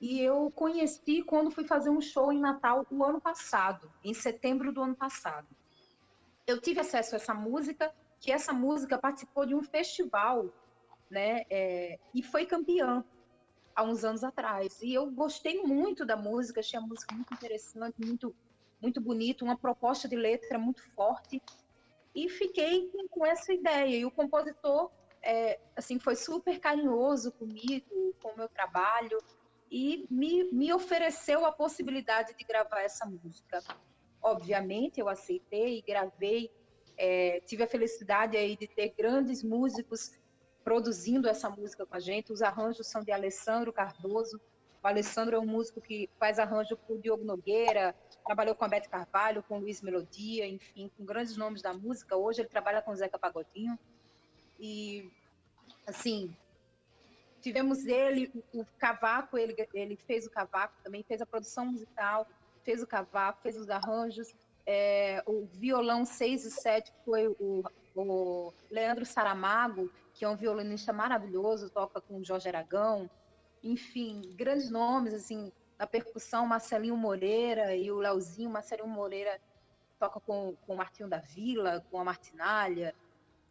E 0.00 0.20
eu 0.20 0.50
conheci 0.50 1.22
quando 1.22 1.50
fui 1.50 1.64
fazer 1.64 1.90
um 1.90 2.00
show 2.00 2.32
em 2.32 2.40
Natal 2.40 2.86
o 2.90 3.04
ano 3.04 3.20
passado, 3.20 3.90
em 4.04 4.14
setembro 4.14 4.72
do 4.72 4.82
ano 4.82 4.94
passado. 4.94 5.46
Eu 6.46 6.60
tive 6.60 6.80
acesso 6.80 7.14
a 7.14 7.16
essa 7.16 7.34
música, 7.34 7.92
que 8.20 8.30
essa 8.30 8.52
música 8.52 8.98
participou 8.98 9.46
de 9.46 9.54
um 9.54 9.62
festival, 9.62 10.52
né? 11.10 11.42
É, 11.50 11.98
e 12.14 12.22
foi 12.22 12.46
campeã 12.46 13.04
há 13.74 13.82
uns 13.82 14.04
anos 14.04 14.24
atrás. 14.24 14.80
E 14.82 14.92
eu 14.92 15.10
gostei 15.10 15.62
muito 15.62 16.04
da 16.04 16.16
música, 16.16 16.60
achei 16.60 16.78
a 16.78 16.82
música 16.82 17.14
muito 17.14 17.32
interessante, 17.34 17.94
muito 18.04 18.34
muito 18.80 19.00
bonito, 19.00 19.44
uma 19.44 19.56
proposta 19.56 20.08
de 20.08 20.16
letra 20.16 20.58
muito 20.58 20.82
forte. 20.92 21.42
E 22.14 22.28
fiquei 22.28 22.90
com 23.10 23.26
essa 23.26 23.52
ideia. 23.52 23.96
E 23.96 24.04
o 24.04 24.10
compositor 24.10 24.90
é, 25.22 25.58
assim 25.74 25.98
foi 25.98 26.14
super 26.14 26.58
carinhoso 26.60 27.32
comigo, 27.32 28.14
com 28.22 28.30
o 28.30 28.36
meu 28.36 28.48
trabalho, 28.48 29.18
e 29.70 30.06
me, 30.10 30.44
me 30.52 30.72
ofereceu 30.72 31.44
a 31.44 31.52
possibilidade 31.52 32.34
de 32.34 32.44
gravar 32.44 32.82
essa 32.82 33.04
música. 33.04 33.62
Obviamente, 34.22 35.00
eu 35.00 35.08
aceitei 35.08 35.78
e 35.78 35.82
gravei. 35.82 36.50
É, 36.96 37.40
tive 37.40 37.64
a 37.64 37.66
felicidade 37.66 38.36
aí 38.36 38.56
de 38.56 38.66
ter 38.66 38.94
grandes 38.96 39.42
músicos 39.42 40.12
produzindo 40.64 41.28
essa 41.28 41.50
música 41.50 41.84
com 41.84 41.94
a 41.94 42.00
gente. 42.00 42.32
Os 42.32 42.42
arranjos 42.42 42.86
são 42.86 43.02
de 43.02 43.12
Alessandro 43.12 43.72
Cardoso. 43.72 44.40
O 44.86 44.88
Alessandro 44.88 45.34
é 45.34 45.40
um 45.40 45.46
músico 45.46 45.80
que 45.80 46.08
faz 46.16 46.38
arranjo 46.38 46.76
para 46.76 46.94
o 46.94 46.98
Diogo 47.00 47.24
Nogueira, 47.24 47.92
trabalhou 48.24 48.54
com 48.54 48.64
a 48.64 48.68
Beth 48.68 48.88
Carvalho, 48.88 49.42
com 49.42 49.58
Luiz 49.58 49.82
Melodia, 49.82 50.46
enfim, 50.46 50.88
com 50.96 51.04
grandes 51.04 51.36
nomes 51.36 51.60
da 51.60 51.74
música. 51.74 52.16
Hoje 52.16 52.42
ele 52.42 52.48
trabalha 52.48 52.80
com 52.80 52.94
Zeca 52.94 53.18
Pagodinho. 53.18 53.76
E, 54.60 55.10
assim, 55.88 56.32
tivemos 57.40 57.84
ele, 57.84 58.30
o 58.54 58.64
cavaco, 58.78 59.36
ele, 59.36 59.56
ele 59.74 59.96
fez 59.96 60.24
o 60.24 60.30
cavaco 60.30 60.76
também, 60.84 61.02
fez 61.02 61.20
a 61.20 61.26
produção 61.26 61.66
musical, 61.66 62.24
fez 62.62 62.80
o 62.80 62.86
cavaco, 62.86 63.42
fez 63.42 63.56
os 63.56 63.68
arranjos. 63.68 64.36
É, 64.64 65.20
o 65.26 65.46
violão 65.46 66.04
6 66.04 66.44
e 66.44 66.50
7 66.52 66.92
foi 67.04 67.26
o, 67.26 67.64
o 67.96 68.52
Leandro 68.70 69.04
Saramago, 69.04 69.90
que 70.14 70.24
é 70.24 70.28
um 70.28 70.36
violinista 70.36 70.92
maravilhoso, 70.92 71.70
toca 71.70 72.00
com 72.00 72.22
Jorge 72.22 72.46
Aragão. 72.46 73.10
Enfim, 73.66 74.22
grandes 74.36 74.70
nomes, 74.70 75.12
assim, 75.12 75.50
na 75.78 75.86
percussão, 75.86 76.46
Marcelinho 76.46 76.96
Moreira 76.96 77.74
e 77.74 77.90
o 77.90 77.98
Leozinho. 77.98 78.48
Marcelinho 78.48 78.88
Moreira 78.88 79.40
toca 79.98 80.20
com, 80.20 80.54
com 80.66 80.74
o 80.74 80.76
Martinho 80.76 81.08
da 81.08 81.18
Vila, 81.18 81.84
com 81.90 81.98
a 81.98 82.04
Martinalha 82.04 82.94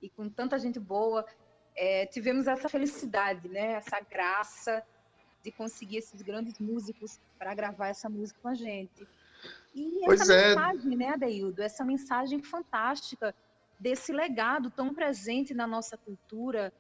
e 0.01 0.09
com 0.09 0.29
tanta 0.29 0.57
gente 0.57 0.79
boa. 0.79 1.25
É, 1.75 2.05
tivemos 2.05 2.47
essa 2.47 2.69
felicidade, 2.69 3.49
né? 3.49 3.73
essa 3.73 3.99
graça 3.99 4.81
de 5.43 5.51
conseguir 5.51 5.97
esses 5.97 6.21
grandes 6.21 6.57
músicos 6.59 7.19
para 7.37 7.53
gravar 7.53 7.89
essa 7.89 8.09
música 8.09 8.39
com 8.41 8.47
a 8.47 8.55
gente. 8.55 9.05
E 9.75 10.01
pois 10.05 10.21
essa 10.21 10.33
é. 10.33 10.47
mensagem, 10.47 10.97
né, 10.97 11.09
Adeildo? 11.09 11.61
Essa 11.61 11.83
mensagem 11.83 12.41
fantástica 12.41 13.35
desse 13.77 14.13
legado 14.13 14.71
tão 14.71 14.93
presente 14.93 15.53
na 15.53 15.67
nossa 15.67 15.97
cultura, 15.97 16.71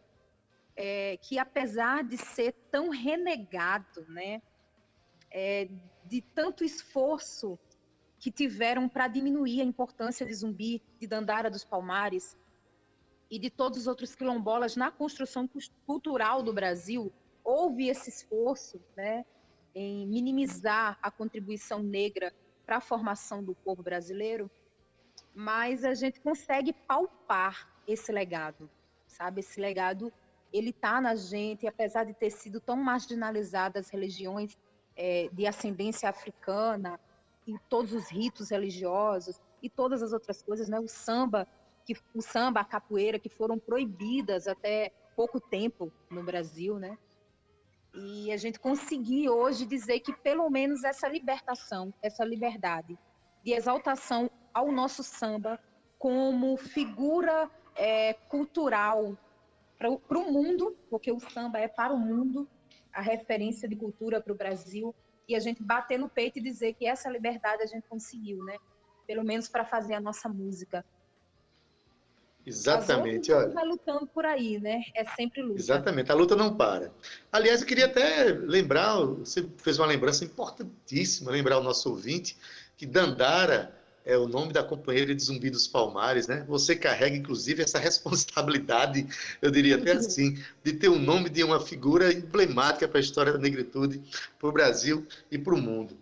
é, 0.75 1.17
que 1.17 1.39
apesar 1.39 2.03
de 2.03 2.17
ser 2.17 2.53
tão 2.69 2.89
renegado, 2.89 4.05
né, 4.09 4.41
é, 5.31 5.69
de 6.03 6.21
tanto 6.21 6.63
esforço 6.63 7.57
que 8.19 8.31
tiveram 8.31 8.89
para 8.89 9.07
diminuir 9.07 9.61
a 9.61 9.65
importância 9.65 10.25
de 10.25 10.33
Zumbi, 10.33 10.81
de 10.99 11.07
Dandara 11.07 11.49
dos 11.49 11.63
Palmares 11.63 12.37
e 13.29 13.39
de 13.39 13.49
todos 13.49 13.79
os 13.79 13.87
outros 13.87 14.15
quilombolas 14.15 14.75
na 14.75 14.91
construção 14.91 15.49
cultural 15.85 16.41
do 16.41 16.53
Brasil, 16.53 17.11
houve 17.43 17.87
esse 17.87 18.09
esforço 18.09 18.81
né, 18.95 19.25
em 19.73 20.07
minimizar 20.07 20.97
a 21.01 21.11
contribuição 21.11 21.79
negra 21.79 22.33
para 22.65 22.77
a 22.77 22.81
formação 22.81 23.43
do 23.43 23.53
povo 23.55 23.83
brasileiro, 23.83 24.49
mas 25.33 25.83
a 25.83 25.93
gente 25.93 26.19
consegue 26.19 26.73
palpar 26.73 27.69
esse 27.87 28.11
legado, 28.11 28.69
sabe? 29.05 29.41
Esse 29.41 29.59
legado 29.59 30.11
ele 30.57 30.69
está 30.69 31.01
na 31.01 31.15
gente, 31.15 31.67
apesar 31.67 32.05
de 32.05 32.13
ter 32.13 32.29
sido 32.29 32.61
tão 32.61 32.77
marginalizadas 32.77 33.87
as 33.87 33.91
religiões 33.91 34.57
é, 34.95 35.29
de 35.33 35.45
ascendência 35.45 36.07
africana 36.07 36.99
e 37.45 37.57
todos 37.69 37.93
os 37.93 38.09
ritos 38.09 38.49
religiosos 38.49 39.41
e 39.61 39.69
todas 39.69 40.01
as 40.01 40.13
outras 40.13 40.41
coisas, 40.41 40.69
né? 40.69 40.79
O 40.79 40.87
samba, 40.87 41.45
que 41.85 41.93
o 42.13 42.21
samba, 42.21 42.61
a 42.61 42.65
capoeira, 42.65 43.19
que 43.19 43.27
foram 43.27 43.59
proibidas 43.59 44.47
até 44.47 44.91
pouco 45.15 45.39
tempo 45.39 45.91
no 46.09 46.23
Brasil, 46.23 46.79
né? 46.79 46.97
E 47.93 48.31
a 48.31 48.37
gente 48.37 48.59
conseguir 48.59 49.29
hoje 49.29 49.65
dizer 49.65 49.99
que 49.99 50.13
pelo 50.13 50.49
menos 50.49 50.83
essa 50.83 51.07
libertação, 51.07 51.93
essa 52.01 52.23
liberdade 52.23 52.97
de 53.43 53.51
exaltação 53.51 54.29
ao 54.53 54.71
nosso 54.71 55.03
samba 55.03 55.59
como 55.99 56.55
figura 56.57 57.49
é, 57.75 58.13
cultural 58.13 59.17
para 60.07 60.19
o 60.19 60.31
mundo, 60.31 60.77
porque 60.89 61.11
o 61.11 61.19
samba 61.19 61.59
é 61.59 61.67
para 61.67 61.93
o 61.93 61.97
mundo 61.97 62.47
a 62.93 63.01
referência 63.01 63.67
de 63.67 63.75
cultura 63.75 64.21
para 64.21 64.31
o 64.31 64.35
Brasil, 64.35 64.95
e 65.27 65.35
a 65.35 65.39
gente 65.39 65.61
bater 65.61 65.99
no 65.99 66.07
peito 66.07 66.39
e 66.39 66.41
dizer 66.41 66.73
que 66.73 66.85
essa 66.85 67.09
liberdade 67.09 67.63
a 67.63 67.65
gente 67.65 67.87
conseguiu, 67.87 68.43
né? 68.43 68.57
Pelo 69.07 69.23
menos 69.23 69.47
para 69.49 69.65
fazer 69.65 69.95
a 69.95 69.99
nossa 69.99 70.29
música. 70.29 70.85
Exatamente, 72.45 73.31
olha. 73.31 73.49
vai 73.49 73.65
lutando 73.65 74.05
por 74.05 74.23
aí, 74.23 74.59
né? 74.59 74.83
É 74.93 75.03
sempre 75.03 75.41
luta. 75.41 75.59
Exatamente, 75.59 76.11
a 76.11 76.15
luta 76.15 76.35
não 76.35 76.55
para. 76.55 76.93
Aliás, 77.31 77.61
eu 77.61 77.67
queria 77.67 77.87
até 77.87 78.25
lembrar, 78.25 78.97
você 79.03 79.49
fez 79.57 79.79
uma 79.79 79.87
lembrança 79.87 80.23
importantíssima, 80.23 81.31
lembrar 81.31 81.57
o 81.57 81.63
nosso 81.63 81.89
ouvinte, 81.89 82.37
que 82.77 82.85
Dandara 82.85 83.74
é 84.05 84.15
o 84.15 84.27
nome 84.27 84.53
da 84.53 84.63
companheira 84.63 85.15
de 85.15 85.23
Zumbi 85.23 85.49
dos 85.49 85.67
Palmares, 85.67 86.27
né? 86.27 86.45
Você 86.47 86.75
carrega, 86.75 87.17
inclusive, 87.17 87.63
essa 87.63 87.79
responsabilidade, 87.79 89.07
eu 89.41 89.49
diria 89.49 89.77
até 89.77 89.93
assim, 89.93 90.37
de 90.63 90.73
ter 90.73 90.89
o 90.89 90.99
nome 90.99 91.27
de 91.29 91.43
uma 91.43 91.59
figura 91.59 92.13
emblemática 92.13 92.87
para 92.87 92.99
a 92.99 93.01
história 93.01 93.33
da 93.33 93.39
negritude, 93.39 94.01
para 94.37 94.47
o 94.47 94.51
Brasil 94.51 95.07
e 95.31 95.39
para 95.39 95.55
o 95.55 95.57
mundo. 95.57 95.97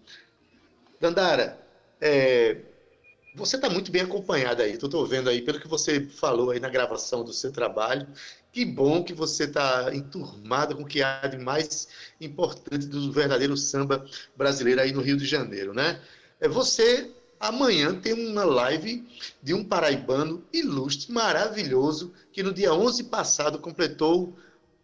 Dandara, 1.00 1.58
é, 2.02 2.58
você 3.34 3.56
está 3.56 3.70
muito 3.70 3.90
bem 3.90 4.02
acompanhada 4.02 4.64
aí, 4.64 4.74
estou 4.74 5.08
vendo 5.08 5.30
aí, 5.30 5.42
pelo 5.42 5.60
que 5.60 5.68
você 5.68 6.02
falou 6.02 6.52
aí 6.52 6.60
na 6.60 6.70
gravação 6.70 7.24
do 7.24 7.32
seu 7.32 7.54
trabalho, 7.54 8.06
que 8.52 8.66
bom 8.66 9.02
que 9.04 9.14
você 9.14 9.46
está 9.46 9.90
enturmado 9.96 10.76
com 10.76 10.84
o 10.84 10.86
que 10.86 11.02
há 11.02 11.26
de 11.26 11.38
mais 11.38 11.88
importante 12.20 12.86
do 12.86 13.12
verdadeiro 13.12 13.56
samba 13.56 14.06
brasileiro 14.36 14.82
aí 14.82 14.92
no 14.92 15.02
Rio 15.02 15.18
de 15.18 15.26
Janeiro, 15.26 15.74
né? 15.74 16.00
É 16.40 16.48
você 16.48 17.10
Amanhã 17.44 17.94
tem 17.94 18.14
uma 18.14 18.46
live 18.46 19.06
de 19.42 19.54
um 19.54 19.66
paraibano 19.66 20.42
ilustre, 20.54 21.12
maravilhoso, 21.12 22.14
que 22.32 22.42
no 22.42 22.54
dia 22.54 22.74
11 22.74 23.04
passado 23.04 23.60
completou 23.60 24.34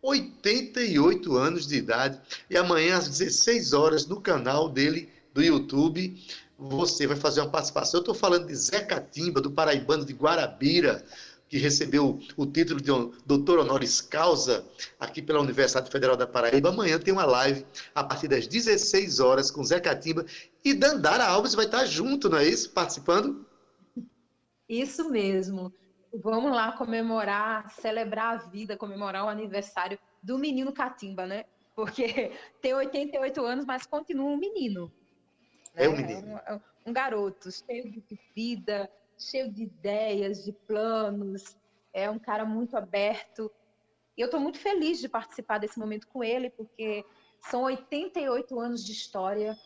88 0.01 1.37
anos 1.37 1.65
de 1.65 1.77
idade. 1.77 2.19
E 2.49 2.57
amanhã, 2.57 2.97
às 2.97 3.07
16 3.07 3.71
horas, 3.71 4.05
no 4.07 4.19
canal 4.19 4.67
dele 4.67 5.07
do 5.33 5.41
YouTube, 5.41 6.21
você 6.57 7.07
vai 7.07 7.15
fazer 7.15 7.39
uma 7.39 7.49
participação. 7.49 7.99
Eu 7.99 8.01
estou 8.01 8.13
falando 8.13 8.47
de 8.47 8.55
Zé 8.55 8.81
Catimba, 8.81 9.39
do 9.39 9.51
paraibano 9.51 10.03
de 10.03 10.11
Guarabira, 10.11 11.05
que 11.49 11.57
recebeu 11.57 12.19
o 12.37 12.45
título 12.45 12.79
de 12.79 12.91
doutor 13.25 13.57
honoris 13.57 13.99
causa 13.99 14.63
aqui 14.99 15.19
pela 15.19 15.41
Universidade 15.41 15.89
Federal 15.89 16.15
da 16.15 16.27
Paraíba. 16.27 16.69
Amanhã 16.69 16.99
tem 16.99 17.11
uma 17.11 17.25
live 17.25 17.65
a 17.95 18.03
partir 18.03 18.27
das 18.27 18.45
16 18.45 19.19
horas 19.19 19.49
com 19.49 19.63
Zé 19.63 19.79
Catimba 19.79 20.23
e 20.63 20.75
Dandara 20.75 21.25
Alves 21.25 21.55
vai 21.55 21.65
estar 21.65 21.85
junto, 21.85 22.29
não 22.29 22.37
é 22.37 22.47
isso? 22.47 22.69
Participando? 22.71 23.45
Isso 24.69 25.09
mesmo. 25.09 25.73
Vamos 26.13 26.51
lá 26.51 26.71
comemorar, 26.71 27.71
celebrar 27.71 28.35
a 28.35 28.37
vida, 28.37 28.77
comemorar 28.77 29.25
o 29.25 29.29
aniversário 29.29 29.97
do 30.21 30.37
menino 30.37 30.71
Catimba, 30.71 31.25
né? 31.25 31.45
Porque 31.75 32.31
tem 32.61 32.75
88 32.75 33.43
anos, 33.43 33.65
mas 33.65 33.87
continua 33.87 34.29
um 34.29 34.37
menino. 34.37 34.91
Né? 35.73 35.85
É 35.85 35.89
um 35.89 35.95
menino. 35.95 36.39
É 36.45 36.53
um, 36.53 36.59
um 36.87 36.93
garoto 36.93 37.51
cheio 37.51 37.89
de 37.89 38.19
vida, 38.35 38.89
cheio 39.19 39.51
de 39.51 39.63
ideias, 39.63 40.43
de 40.43 40.51
planos. 40.51 41.57
É 41.93 42.09
um 42.09 42.19
cara 42.19 42.45
muito 42.45 42.77
aberto. 42.77 43.51
E 44.17 44.21
eu 44.21 44.25
estou 44.25 44.39
muito 44.39 44.59
feliz 44.59 44.99
de 44.99 45.09
participar 45.09 45.57
desse 45.57 45.77
momento 45.79 46.07
com 46.07 46.23
ele, 46.23 46.49
porque 46.49 47.05
são 47.41 47.63
88 47.63 48.59
anos 48.59 48.83
de 48.83 48.91
história, 48.91 49.57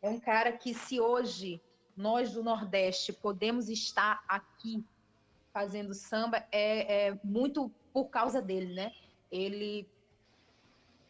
é 0.00 0.08
um 0.10 0.18
cara 0.18 0.52
que, 0.52 0.74
se 0.74 1.00
hoje 1.00 1.62
nós 1.96 2.32
do 2.32 2.42
Nordeste 2.42 3.12
podemos 3.12 3.68
estar 3.68 4.24
aqui 4.26 4.84
fazendo 5.52 5.94
samba, 5.94 6.44
é, 6.50 7.08
é 7.08 7.20
muito 7.22 7.70
por 7.92 8.06
causa 8.06 8.40
dele, 8.40 8.74
né? 8.74 8.92
Ele 9.30 9.88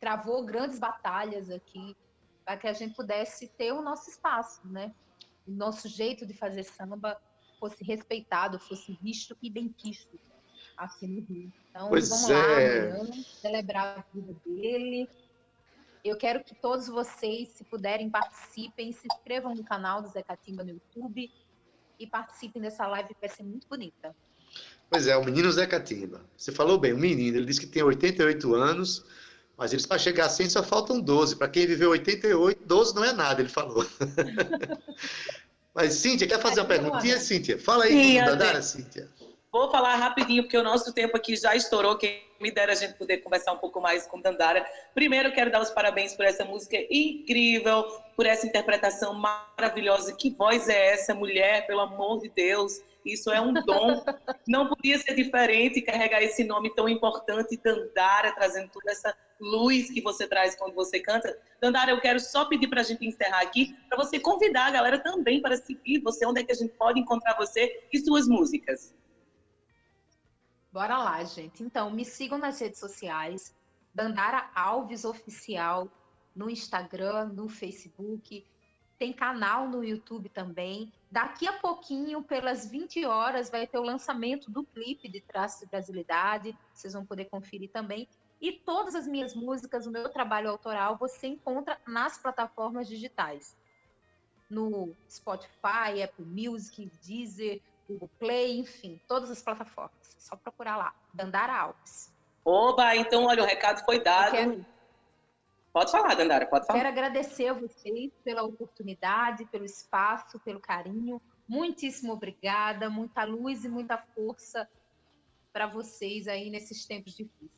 travou 0.01 0.45
grandes 0.45 0.79
batalhas 0.79 1.49
aqui 1.49 1.97
para 2.45 2.57
que 2.57 2.67
a 2.67 2.73
gente 2.73 2.95
pudesse 2.95 3.49
ter 3.49 3.73
o 3.73 3.81
nosso 3.81 4.11
espaço, 4.11 4.67
né? 4.67 4.93
O 5.47 5.53
nosso 5.53 5.89
jeito 5.89 6.27
de 6.27 6.35
fazer 6.35 6.65
samba 6.65 7.21
fosse 7.63 7.85
respeitado, 7.85 8.59
fosse 8.59 8.99
visto 9.01 9.37
e 9.41 9.49
bem 9.49 9.69
quisto 9.69 10.19
aqui 10.77 11.07
no 11.07 11.21
Rio. 11.21 11.53
Então, 11.71 11.89
pois 11.89 12.09
vamos 12.09 12.29
é. 12.29 12.35
lá, 12.35 12.97
amanhã, 12.97 13.23
celebrar 13.41 13.99
a 14.01 14.05
vida 14.13 14.35
dele, 14.45 15.09
eu 16.05 16.17
quero 16.17 16.43
que 16.43 16.57
todos 16.57 16.89
vocês, 16.89 17.51
se 17.51 17.63
puderem, 17.63 18.11
participem, 18.11 18.91
se 18.93 19.07
inscrevam 19.07 19.55
no 19.55 19.63
canal 19.63 20.03
do 20.03 20.09
Zé 20.09 20.25
Catimba 20.25 20.65
no 20.65 20.71
YouTube 20.71 21.31
e 22.01 22.07
participem 22.09 22.61
dessa 22.61 22.85
live 22.89 23.15
que 23.15 23.21
vai 23.21 23.31
ser 23.31 23.45
muito 23.45 23.69
bonita. 23.69 24.13
Pois 24.91 25.07
é, 25.07 25.17
o 25.17 25.25
menino 25.25 25.53
Zé 25.53 25.65
Catimba. 25.65 26.21
Você 26.37 26.51
falou 26.51 26.79
bem, 26.79 26.93
o 26.93 26.99
menino, 26.99 27.37
ele 27.37 27.47
disse 27.47 27.61
que 27.61 27.67
tem 27.69 27.85
88 27.85 28.55
anos, 28.57 29.07
mas 29.57 29.73
eles 29.73 29.87
para 29.87 29.99
chegar 29.99 30.27
a 30.27 30.29
100 30.29 30.51
só 30.51 30.63
faltam 30.65 31.01
12. 31.01 31.37
Para 31.37 31.49
quem 31.49 31.65
viveu 31.65 31.91
88, 31.91 32.67
12 32.67 32.95
não 32.97 33.05
é 33.05 33.13
nada, 33.13 33.41
ele 33.41 33.49
falou. 33.49 33.87
mas, 35.75 35.95
Cíntia, 35.95 36.27
quer 36.27 36.41
fazer 36.41 36.61
uma 36.61 36.67
perguntinha, 36.67 37.19
Cíntia? 37.19 37.59
Fala 37.59 37.85
aí, 37.85 37.93
Sim, 37.93 38.25
Dandara, 38.25 38.61
Cíntia. 38.63 39.09
Vou 39.51 39.71
falar 39.71 39.97
rapidinho, 39.97 40.43
porque 40.43 40.57
o 40.57 40.63
nosso 40.63 40.93
tempo 40.93 41.17
aqui 41.17 41.37
já 41.37 41.55
estourou. 41.55 41.97
Quem 41.97 42.23
me 42.43 42.51
dera 42.51 42.73
a 42.73 42.75
gente 42.75 42.95
poder 42.95 43.19
conversar 43.19 43.53
um 43.53 43.59
pouco 43.59 43.81
mais 43.81 44.07
com 44.07 44.21
Dandara. 44.21 44.67
Primeiro, 44.93 45.33
quero 45.33 45.51
dar 45.51 45.63
os 45.63 45.71
parabéns 45.71 46.15
por 46.15 46.27
essa 46.27 46.45
música 46.45 46.77
incrível, 46.91 47.85
por 48.17 48.27
essa 48.27 48.47
interpretação 48.47 49.15
maravilhosa. 49.15 50.15
Que 50.15 50.31
voz 50.31 50.69
é 50.69 50.89
essa, 50.93 51.15
mulher? 51.15 51.67
Pelo 51.67 51.81
amor 51.81 52.21
de 52.21 52.29
Deus. 52.29 52.81
Isso 53.07 53.31
é 53.31 53.41
um 53.41 53.53
dom. 53.53 54.05
Não 54.47 54.69
podia 54.69 54.99
ser 54.99 55.15
diferente 55.15 55.81
carregar 55.81 56.23
esse 56.23 56.45
nome 56.45 56.75
tão 56.75 56.89
importante, 56.89 57.59
Dandara, 57.63 58.33
trazendo 58.33 58.71
toda 58.71 58.91
essa 58.91 59.17
luz 59.41 59.91
que 59.91 60.01
você 60.01 60.27
traz 60.27 60.55
quando 60.55 60.75
você 60.75 61.01
canta. 61.01 61.37
Dandara, 61.61 61.91
eu 61.91 62.01
quero 62.01 62.21
só 62.21 62.45
pedir 62.45 62.69
para 62.69 62.81
a 62.81 62.85
gente 62.85 63.05
encerrar 63.05 63.41
aqui, 63.41 63.77
para 63.89 63.99
você 63.99 64.21
convidar 64.21 64.67
a 64.67 64.71
galera 64.71 64.99
também 64.99 65.41
para 65.41 65.57
seguir 65.57 66.01
você, 66.01 66.25
onde 66.27 66.41
é 66.41 66.45
que 66.45 66.53
a 66.53 66.57
gente 66.57 66.73
pode 66.75 67.01
encontrar 67.01 67.37
você 67.37 67.83
e 67.93 67.99
suas 67.99 68.29
músicas. 68.29 68.95
Bora 70.73 70.97
lá, 70.97 71.23
gente. 71.23 71.63
Então, 71.63 71.91
me 71.91 72.03
sigam 72.03 72.39
nas 72.39 72.59
redes 72.59 72.81
sociais. 72.81 73.55
Dandara 73.95 74.51
Alves 74.55 75.05
Oficial 75.05 75.87
no 76.35 76.49
Instagram, 76.49 77.27
no 77.27 77.47
Facebook. 77.47 78.43
Tem 78.99 79.13
canal 79.13 79.69
no 79.69 79.85
YouTube 79.85 80.31
também. 80.31 80.91
Daqui 81.11 81.47
a 81.47 81.53
pouquinho, 81.53 82.23
pelas 82.23 82.71
20 82.71 83.05
horas, 83.05 83.51
vai 83.51 83.67
ter 83.67 83.79
o 83.79 83.83
lançamento 83.83 84.51
do 84.51 84.65
clipe 84.65 85.11
de 85.11 85.21
Traços 85.21 85.61
de 85.61 85.67
Brasilidade. 85.67 86.57
Vocês 86.73 86.95
vão 86.95 87.05
poder 87.05 87.27
conferir 87.27 87.71
também. 87.71 88.09
E 88.41 88.53
todas 88.53 88.95
as 88.95 89.07
minhas 89.07 89.35
músicas, 89.35 89.87
o 89.87 89.91
meu 89.91 90.09
trabalho 90.09 90.49
autoral, 90.49 90.97
você 90.97 91.27
encontra 91.27 91.79
nas 91.87 92.17
plataformas 92.17 92.89
digitais. 92.89 93.55
No 94.49 94.97
Spotify, 95.09 96.03
Apple 96.03 96.25
Music, 96.25 96.91
Deezer, 97.05 97.61
Google 97.93 98.11
Play, 98.19 98.59
enfim, 98.59 99.01
todas 99.07 99.31
as 99.31 99.43
plataformas. 99.43 100.17
Só 100.19 100.37
procurar 100.37 100.77
lá, 100.77 100.95
Dandara 101.13 101.55
Alves. 101.55 102.13
Oba, 102.45 102.97
então, 102.97 103.25
olha, 103.25 103.43
o 103.43 103.47
recado 103.47 103.85
foi 103.85 104.01
dado. 104.01 104.33
Quero... 104.33 104.67
Pode 105.73 105.91
falar, 105.91 106.15
Dandara, 106.15 106.47
pode 106.47 106.67
falar. 106.67 106.79
Quero 106.79 106.89
agradecer 106.89 107.49
a 107.49 107.53
vocês 107.55 108.11
pela 108.25 108.43
oportunidade, 108.43 109.47
pelo 109.47 109.65
espaço, 109.65 110.39
pelo 110.41 110.61
carinho. 110.61 111.21
Muitíssimo 111.49 112.13
obrigada, 112.13 112.91
muita 112.91 113.25
luz 113.25 113.65
e 113.65 113.69
muita 113.69 113.97
força 113.97 114.69
para 115.53 115.67
vocês 115.67 116.29
aí 116.29 116.51
nesses 116.51 116.85
tempos 116.85 117.15
difíceis. 117.15 117.51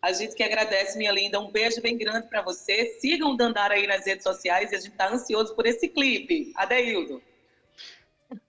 A 0.00 0.12
gente 0.12 0.34
que 0.34 0.42
agradece, 0.42 0.96
minha 0.96 1.10
linda. 1.10 1.40
Um 1.40 1.50
beijo 1.50 1.80
bem 1.82 1.98
grande 1.98 2.28
para 2.28 2.40
você. 2.42 2.96
Sigam 3.00 3.32
o 3.32 3.36
Dandara 3.36 3.74
aí 3.74 3.86
nas 3.86 4.06
redes 4.06 4.22
sociais 4.22 4.70
e 4.70 4.76
a 4.76 4.78
gente 4.78 4.92
está 4.92 5.08
ansioso 5.08 5.54
por 5.54 5.66
esse 5.66 5.88
clipe. 5.88 6.52
Adeildo. 6.56 7.20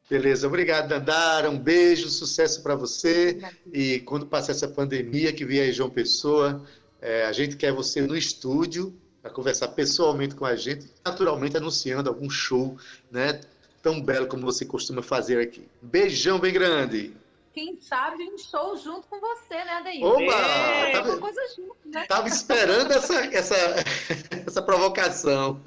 Beleza, 0.10 0.48
obrigado, 0.48 0.89
Dandara. 0.89 1.52
Um 1.52 1.60
beijo, 1.60 2.10
sucesso 2.10 2.63
para 2.63 2.74
você. 2.74 3.39
E 3.72 4.00
quando 4.00 4.26
passar 4.26 4.54
essa 4.54 4.67
pandemia, 4.67 5.32
que 5.32 5.45
vier 5.45 5.65
aí 5.65 5.72
João 5.72 5.89
Pessoa, 5.89 6.65
é, 7.00 7.26
a 7.26 7.32
gente 7.32 7.56
quer 7.56 7.72
você 7.72 8.02
no 8.02 8.17
estúdio 8.17 8.91
para 9.22 9.30
conversar 9.30 9.67
pessoalmente 9.69 10.34
com 10.34 10.45
a 10.45 10.56
gente, 10.56 10.89
naturalmente 11.06 11.58
anunciando 11.58 12.10
algum 12.10 12.28
show, 12.28 12.76
né? 13.12 13.39
Tão 13.84 14.02
belo 14.02 14.28
como 14.28 14.41
você 14.41 14.65
costuma 14.65 15.04
fazer 15.04 15.39
aqui. 15.39 15.67
Beijão 15.80 16.39
bem 16.39 16.54
grande. 16.54 17.13
Quem 17.54 17.80
sabe 17.80 18.24
um 18.24 18.38
show 18.38 18.76
junto 18.78 19.08
com 19.08 19.19
você, 19.19 19.56
né, 19.63 19.72
Adair? 19.74 20.04
Oba! 20.04 20.34
É, 20.34 20.91
tava, 20.93 21.17
coisa 21.17 21.41
junto, 21.56 21.76
né? 21.86 22.06
tava 22.08 22.28
esperando 22.28 22.91
essa, 22.91 23.15
essa, 23.36 23.56
essa 24.48 24.62
provocação. 24.62 25.62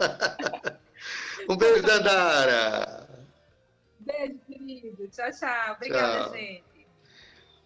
um 1.49 1.57
beijo, 1.57 1.83
Dandara. 1.83 3.02
Beijo, 4.05 4.39
querido. 4.47 5.09
Tchau, 5.09 5.31
tchau. 5.31 5.75
Obrigada, 5.75 6.25
tchau. 6.25 6.35
gente. 6.35 6.73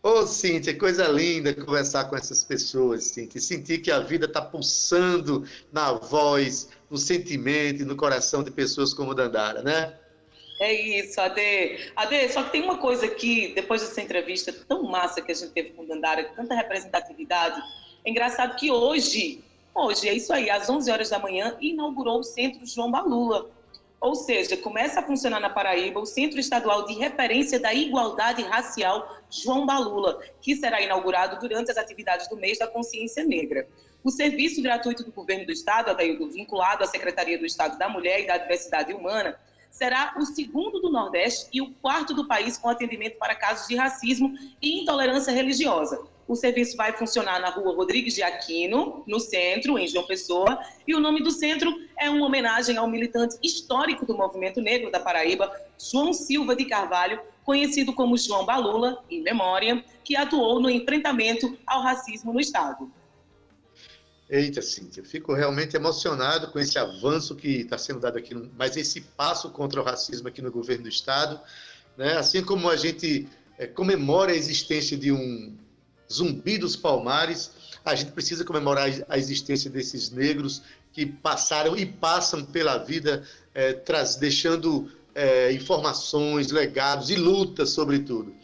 Ô, 0.02 0.24
Cíntia, 0.24 0.78
coisa 0.78 1.08
linda 1.08 1.52
conversar 1.52 2.04
com 2.04 2.16
essas 2.16 2.44
pessoas, 2.44 3.04
Cíntia. 3.04 3.40
Sentir 3.40 3.78
que 3.78 3.90
a 3.90 3.98
vida 3.98 4.26
está 4.26 4.40
pulsando 4.40 5.44
na 5.72 5.92
voz, 5.92 6.68
no 6.88 6.96
sentimento 6.96 7.82
e 7.82 7.84
no 7.84 7.96
coração 7.96 8.44
de 8.44 8.50
pessoas 8.50 8.94
como 8.94 9.14
Dandara, 9.14 9.62
né? 9.62 9.98
É 10.60 10.72
isso, 10.72 11.20
Ade. 11.20 11.90
Ade, 11.96 12.28
só 12.32 12.44
que 12.44 12.52
tem 12.52 12.62
uma 12.62 12.78
coisa 12.78 13.06
aqui, 13.06 13.52
depois 13.54 13.82
dessa 13.82 14.00
entrevista 14.00 14.52
tão 14.52 14.84
massa 14.84 15.20
que 15.20 15.32
a 15.32 15.34
gente 15.34 15.50
teve 15.50 15.70
com 15.70 15.84
Dandara, 15.84 16.24
com 16.24 16.34
tanta 16.34 16.54
representatividade, 16.54 17.60
é 18.04 18.10
engraçado 18.10 18.56
que 18.56 18.70
hoje, 18.70 19.42
hoje, 19.74 20.08
é 20.08 20.14
isso 20.14 20.32
aí, 20.32 20.48
às 20.48 20.70
11 20.70 20.90
horas 20.90 21.10
da 21.10 21.18
manhã, 21.18 21.56
inaugurou 21.60 22.20
o 22.20 22.24
Centro 22.24 22.64
João 22.64 22.90
Balula. 22.90 23.50
Ou 24.00 24.14
seja, 24.14 24.56
começa 24.56 25.00
a 25.00 25.02
funcionar 25.02 25.40
na 25.40 25.48
Paraíba 25.48 26.00
o 26.00 26.06
Centro 26.06 26.38
Estadual 26.38 26.84
de 26.86 26.94
Referência 26.94 27.58
da 27.58 27.72
Igualdade 27.72 28.42
Racial 28.42 29.16
João 29.30 29.64
Balula, 29.64 30.20
que 30.40 30.54
será 30.54 30.80
inaugurado 30.80 31.40
durante 31.40 31.70
as 31.70 31.76
atividades 31.76 32.28
do 32.28 32.36
mês 32.36 32.58
da 32.58 32.66
Consciência 32.66 33.24
Negra. 33.24 33.66
O 34.04 34.10
serviço 34.10 34.62
gratuito 34.62 35.02
do 35.02 35.10
governo 35.10 35.46
do 35.46 35.52
Estado, 35.52 35.96
vinculado 36.30 36.84
à 36.84 36.86
Secretaria 36.86 37.38
do 37.38 37.46
Estado 37.46 37.78
da 37.78 37.88
Mulher 37.88 38.20
e 38.20 38.26
da 38.26 38.36
Diversidade 38.36 38.92
Humana, 38.92 39.36
será 39.70 40.14
o 40.18 40.24
segundo 40.24 40.80
do 40.80 40.90
Nordeste 40.90 41.48
e 41.52 41.60
o 41.60 41.74
quarto 41.74 42.14
do 42.14 42.26
país 42.26 42.56
com 42.56 42.68
atendimento 42.68 43.18
para 43.18 43.34
casos 43.34 43.66
de 43.66 43.76
racismo 43.76 44.34
e 44.62 44.82
intolerância 44.82 45.32
religiosa. 45.32 46.06
O 46.28 46.34
serviço 46.34 46.76
vai 46.76 46.92
funcionar 46.92 47.40
na 47.40 47.50
rua 47.50 47.74
Rodrigues 47.74 48.14
de 48.14 48.22
Aquino, 48.22 49.04
no 49.06 49.20
centro, 49.20 49.78
em 49.78 49.86
João 49.86 50.06
Pessoa, 50.06 50.58
e 50.86 50.94
o 50.94 50.98
nome 50.98 51.22
do 51.22 51.30
centro 51.30 51.72
é 51.96 52.10
uma 52.10 52.26
homenagem 52.26 52.76
ao 52.76 52.88
militante 52.88 53.36
histórico 53.42 54.04
do 54.04 54.16
movimento 54.16 54.60
negro 54.60 54.90
da 54.90 54.98
Paraíba, 54.98 55.52
João 55.78 56.12
Silva 56.12 56.56
de 56.56 56.64
Carvalho, 56.64 57.20
conhecido 57.44 57.92
como 57.92 58.18
João 58.18 58.44
Balula, 58.44 59.04
em 59.08 59.22
memória, 59.22 59.84
que 60.02 60.16
atuou 60.16 60.60
no 60.60 60.68
enfrentamento 60.68 61.56
ao 61.64 61.80
racismo 61.80 62.32
no 62.32 62.40
Estado. 62.40 62.90
Eita, 64.28 64.60
Cíntia, 64.60 65.04
fico 65.04 65.32
realmente 65.32 65.76
emocionado 65.76 66.50
com 66.50 66.58
esse 66.58 66.76
avanço 66.76 67.36
que 67.36 67.60
está 67.60 67.78
sendo 67.78 68.00
dado 68.00 68.18
aqui, 68.18 68.34
mas 68.56 68.76
esse 68.76 69.00
passo 69.00 69.50
contra 69.50 69.80
o 69.80 69.84
racismo 69.84 70.26
aqui 70.26 70.42
no 70.42 70.50
governo 70.50 70.82
do 70.82 70.88
Estado, 70.88 71.40
né? 71.96 72.16
assim 72.16 72.42
como 72.42 72.68
a 72.68 72.74
gente 72.74 73.28
é, 73.56 73.68
comemora 73.68 74.32
a 74.32 74.34
existência 74.34 74.96
de 74.96 75.12
um 75.12 75.56
Zumbi 76.12 76.58
dos 76.58 76.76
Palmares, 76.76 77.50
a 77.84 77.94
gente 77.94 78.12
precisa 78.12 78.44
comemorar 78.44 78.88
a 79.08 79.18
existência 79.18 79.70
desses 79.70 80.10
negros 80.10 80.62
que 80.92 81.06
passaram 81.06 81.76
e 81.76 81.84
passam 81.84 82.44
pela 82.44 82.78
vida, 82.78 83.22
é, 83.54 83.72
traz, 83.72 84.16
deixando 84.16 84.90
é, 85.14 85.52
informações, 85.52 86.50
legados 86.50 87.10
e 87.10 87.16
lutas, 87.16 87.70
sobretudo. 87.70 88.34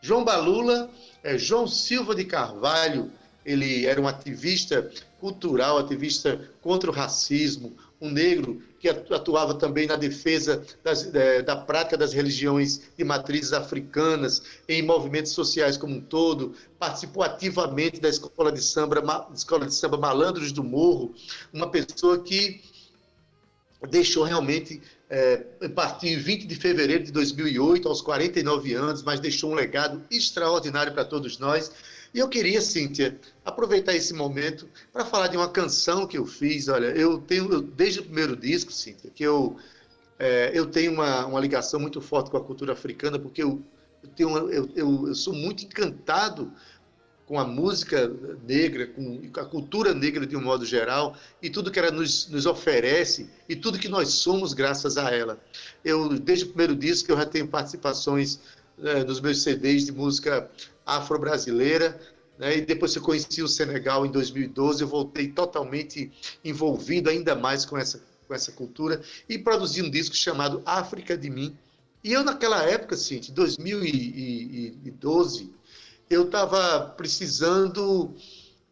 João 0.00 0.24
Balula, 0.24 0.90
é, 1.22 1.38
João 1.38 1.66
Silva 1.66 2.14
de 2.14 2.24
Carvalho, 2.24 3.10
ele 3.44 3.86
era 3.86 4.00
um 4.00 4.06
ativista 4.06 4.90
cultural, 5.20 5.78
ativista 5.78 6.50
contra 6.60 6.90
o 6.90 6.92
racismo, 6.92 7.76
um 8.00 8.10
negro 8.10 8.62
que 8.82 8.88
atuava 8.88 9.54
também 9.54 9.86
na 9.86 9.94
defesa 9.94 10.66
das, 10.82 11.14
é, 11.14 11.40
da 11.40 11.54
prática 11.54 11.96
das 11.96 12.12
religiões 12.12 12.80
de 12.98 13.04
matrizes 13.04 13.52
africanas, 13.52 14.42
em 14.68 14.82
movimentos 14.82 15.30
sociais 15.30 15.76
como 15.76 15.94
um 15.94 16.00
todo, 16.00 16.56
participou 16.80 17.22
ativamente 17.22 18.00
da 18.00 18.08
escola 18.08 18.50
de 18.50 18.60
samba, 18.60 19.28
escola 19.32 19.66
de 19.66 19.74
samba 19.74 19.96
Malandros 19.96 20.50
do 20.50 20.64
Morro, 20.64 21.14
uma 21.52 21.70
pessoa 21.70 22.20
que 22.24 22.60
deixou 23.88 24.24
realmente 24.24 24.82
é, 25.08 25.36
partiu 25.68 26.10
em 26.10 26.18
20 26.18 26.46
de 26.46 26.56
fevereiro 26.56 27.04
de 27.04 27.12
2008, 27.12 27.86
aos 27.86 28.00
49 28.00 28.74
anos, 28.74 29.02
mas 29.04 29.20
deixou 29.20 29.52
um 29.52 29.54
legado 29.54 30.02
extraordinário 30.10 30.92
para 30.92 31.04
todos 31.04 31.38
nós. 31.38 31.70
E 32.14 32.18
eu 32.18 32.28
queria, 32.28 32.60
Cíntia, 32.60 33.18
aproveitar 33.44 33.94
esse 33.94 34.12
momento 34.12 34.68
para 34.92 35.04
falar 35.04 35.28
de 35.28 35.36
uma 35.36 35.48
canção 35.48 36.06
que 36.06 36.18
eu 36.18 36.26
fiz. 36.26 36.68
Olha, 36.68 36.86
eu 36.88 37.18
tenho, 37.18 37.62
desde 37.62 38.00
o 38.00 38.04
primeiro 38.04 38.36
disco, 38.36 38.70
Cíntia, 38.70 39.10
que 39.14 39.22
eu, 39.22 39.56
é, 40.18 40.50
eu 40.52 40.66
tenho 40.66 40.92
uma, 40.92 41.24
uma 41.26 41.40
ligação 41.40 41.80
muito 41.80 42.00
forte 42.02 42.30
com 42.30 42.36
a 42.36 42.44
cultura 42.44 42.74
africana, 42.74 43.18
porque 43.18 43.42
eu, 43.42 43.62
eu, 44.02 44.08
tenho 44.10 44.50
eu, 44.50 44.70
eu, 44.74 45.08
eu 45.08 45.14
sou 45.14 45.32
muito 45.32 45.64
encantado 45.64 46.52
com 47.26 47.38
a 47.38 47.46
música 47.46 48.12
negra, 48.46 48.88
com 48.88 49.40
a 49.40 49.44
cultura 49.46 49.94
negra 49.94 50.26
de 50.26 50.36
um 50.36 50.42
modo 50.42 50.66
geral, 50.66 51.16
e 51.40 51.48
tudo 51.48 51.70
que 51.70 51.78
ela 51.78 51.90
nos, 51.90 52.28
nos 52.28 52.44
oferece, 52.44 53.30
e 53.48 53.56
tudo 53.56 53.78
que 53.78 53.88
nós 53.88 54.10
somos 54.10 54.52
graças 54.52 54.98
a 54.98 55.10
ela. 55.10 55.40
Eu, 55.82 56.10
desde 56.10 56.44
o 56.44 56.48
primeiro 56.48 56.76
disco, 56.76 57.10
eu 57.10 57.16
já 57.16 57.24
tenho 57.24 57.48
participações 57.48 58.38
é, 58.82 59.02
nos 59.02 59.18
meus 59.18 59.42
CDs 59.42 59.86
de 59.86 59.92
música 59.92 60.50
afro-brasileira, 60.84 61.98
né? 62.38 62.58
e 62.58 62.60
depois 62.60 62.94
eu 62.94 63.02
conheci 63.02 63.42
o 63.42 63.48
Senegal 63.48 64.06
em 64.06 64.10
2012, 64.10 64.82
eu 64.82 64.88
voltei 64.88 65.28
totalmente 65.28 66.10
envolvido 66.44 67.08
ainda 67.10 67.34
mais 67.34 67.64
com 67.64 67.78
essa, 67.78 68.02
com 68.26 68.34
essa 68.34 68.52
cultura 68.52 69.02
e 69.28 69.38
produzi 69.38 69.82
um 69.82 69.90
disco 69.90 70.16
chamado 70.16 70.62
África 70.64 71.16
de 71.16 71.30
Mim. 71.30 71.56
E 72.04 72.12
eu, 72.12 72.24
naquela 72.24 72.64
época, 72.64 72.96
assim, 72.96 73.20
de 73.20 73.30
2012, 73.32 75.54
eu 76.10 76.24
estava 76.24 76.88
precisando. 76.96 78.12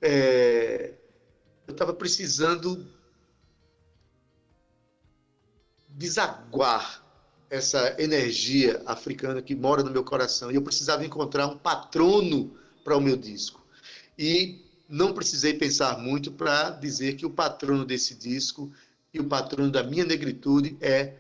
É, 0.02 0.94
eu 1.68 1.72
estava 1.72 1.94
precisando 1.94 2.84
desaguar 5.88 7.04
essa 7.50 7.96
energia 7.98 8.80
africana 8.86 9.42
que 9.42 9.56
mora 9.56 9.82
no 9.82 9.90
meu 9.90 10.04
coração. 10.04 10.50
E 10.50 10.54
eu 10.54 10.62
precisava 10.62 11.04
encontrar 11.04 11.48
um 11.48 11.58
patrono 11.58 12.56
para 12.84 12.96
o 12.96 13.00
meu 13.00 13.16
disco. 13.16 13.60
E 14.16 14.64
não 14.88 15.12
precisei 15.12 15.54
pensar 15.54 15.98
muito 15.98 16.30
para 16.30 16.70
dizer 16.70 17.16
que 17.16 17.26
o 17.26 17.30
patrono 17.30 17.84
desse 17.84 18.14
disco 18.14 18.72
e 19.12 19.18
o 19.18 19.24
patrono 19.24 19.70
da 19.70 19.82
minha 19.82 20.04
negritude 20.04 20.76
é 20.80 21.14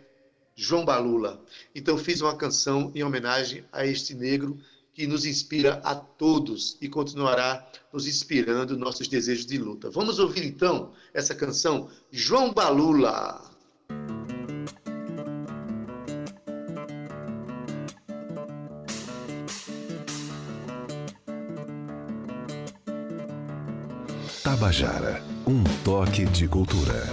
João 0.54 0.84
Balula. 0.84 1.42
Então 1.74 1.98
fiz 1.98 2.20
uma 2.20 2.36
canção 2.36 2.92
em 2.94 3.02
homenagem 3.02 3.64
a 3.72 3.84
este 3.84 4.14
negro 4.14 4.58
que 4.92 5.06
nos 5.06 5.24
inspira 5.24 5.80
a 5.82 5.94
todos 5.94 6.76
e 6.80 6.88
continuará 6.88 7.66
nos 7.92 8.06
inspirando 8.06 8.76
nossos 8.76 9.08
desejos 9.08 9.46
de 9.46 9.58
luta. 9.58 9.90
Vamos 9.90 10.18
ouvir 10.18 10.44
então 10.44 10.92
essa 11.14 11.34
canção 11.34 11.88
João 12.12 12.52
Balula. 12.52 13.49
Tabajara, 24.42 25.22
um 25.46 25.62
toque 25.84 26.24
de 26.24 26.48
cultura. 26.48 27.06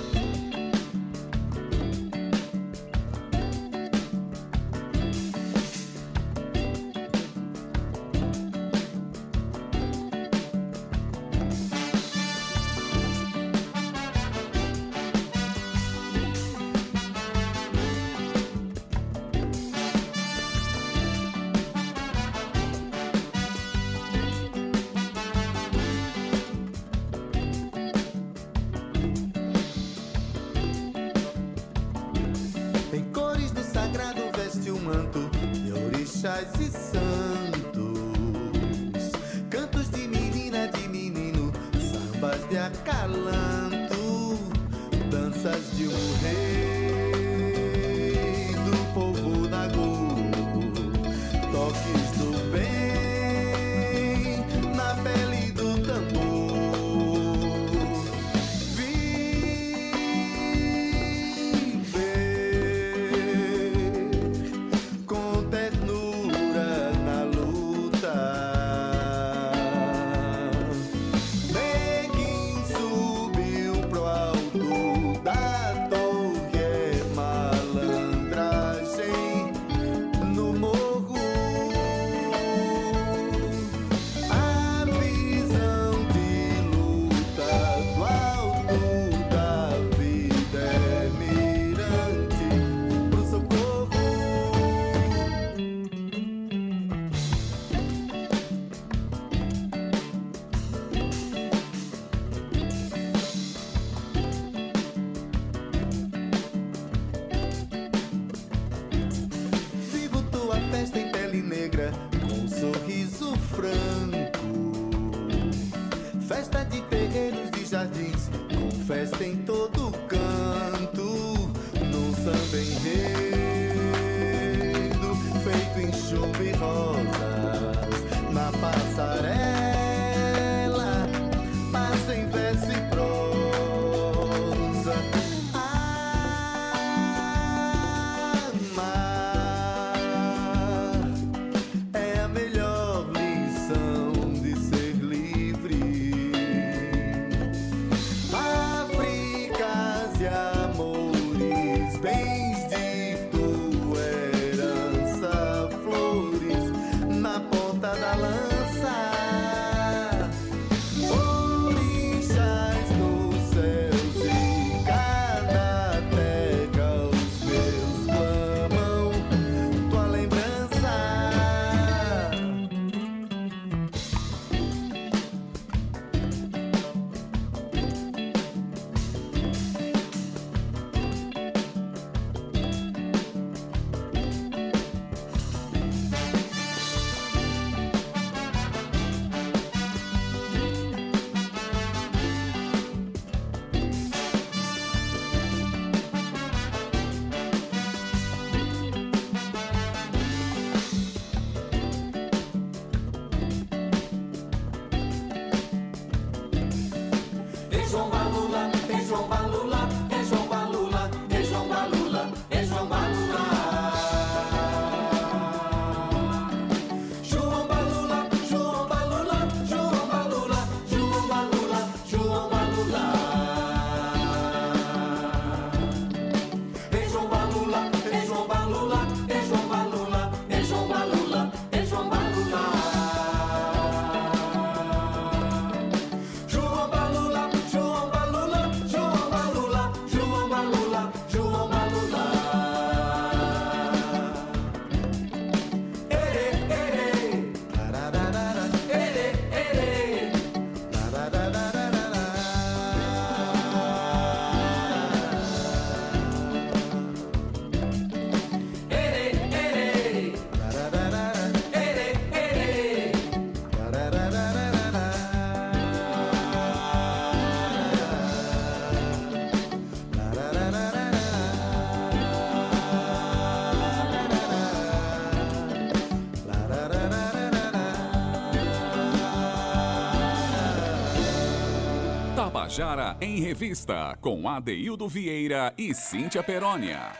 Tabajara 282.77 283.17
em 283.19 283.39
Revista, 283.39 284.15
com 284.21 284.47
Adeildo 284.47 285.07
Vieira 285.07 285.73
e 285.75 285.95
Cíntia 285.95 286.43
Perónia. 286.43 287.11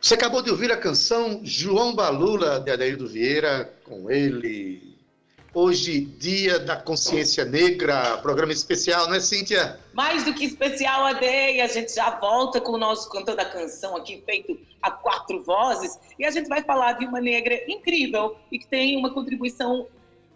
Você 0.00 0.14
acabou 0.14 0.40
de 0.40 0.50
ouvir 0.50 0.72
a 0.72 0.76
canção 0.78 1.42
João 1.44 1.94
Balula, 1.94 2.60
de 2.60 2.70
Adaildo 2.70 3.06
Vieira, 3.06 3.70
com 3.84 4.10
ele. 4.10 4.96
Hoje, 5.52 6.00
Dia 6.00 6.60
da 6.60 6.76
Consciência 6.76 7.44
Negra, 7.44 8.16
programa 8.22 8.54
especial, 8.54 9.06
não 9.06 9.16
é, 9.16 9.20
Cíntia? 9.20 9.78
Mais 9.92 10.24
do 10.24 10.32
que 10.32 10.46
especial, 10.46 11.04
Ade, 11.04 11.26
e 11.26 11.60
a 11.60 11.66
gente 11.66 11.94
já 11.94 12.08
volta 12.18 12.58
com 12.58 12.72
o 12.72 12.78
nosso 12.78 13.10
Cantando 13.10 13.42
a 13.42 13.44
Canção 13.44 13.94
aqui, 13.98 14.22
feito 14.24 14.58
a 14.80 14.90
quatro 14.90 15.42
vozes, 15.42 15.98
e 16.18 16.24
a 16.24 16.30
gente 16.30 16.48
vai 16.48 16.62
falar 16.62 16.94
de 16.94 17.04
uma 17.04 17.20
negra 17.20 17.62
incrível 17.68 18.34
e 18.50 18.58
que 18.58 18.66
tem 18.66 18.96
uma 18.96 19.12
contribuição 19.12 19.86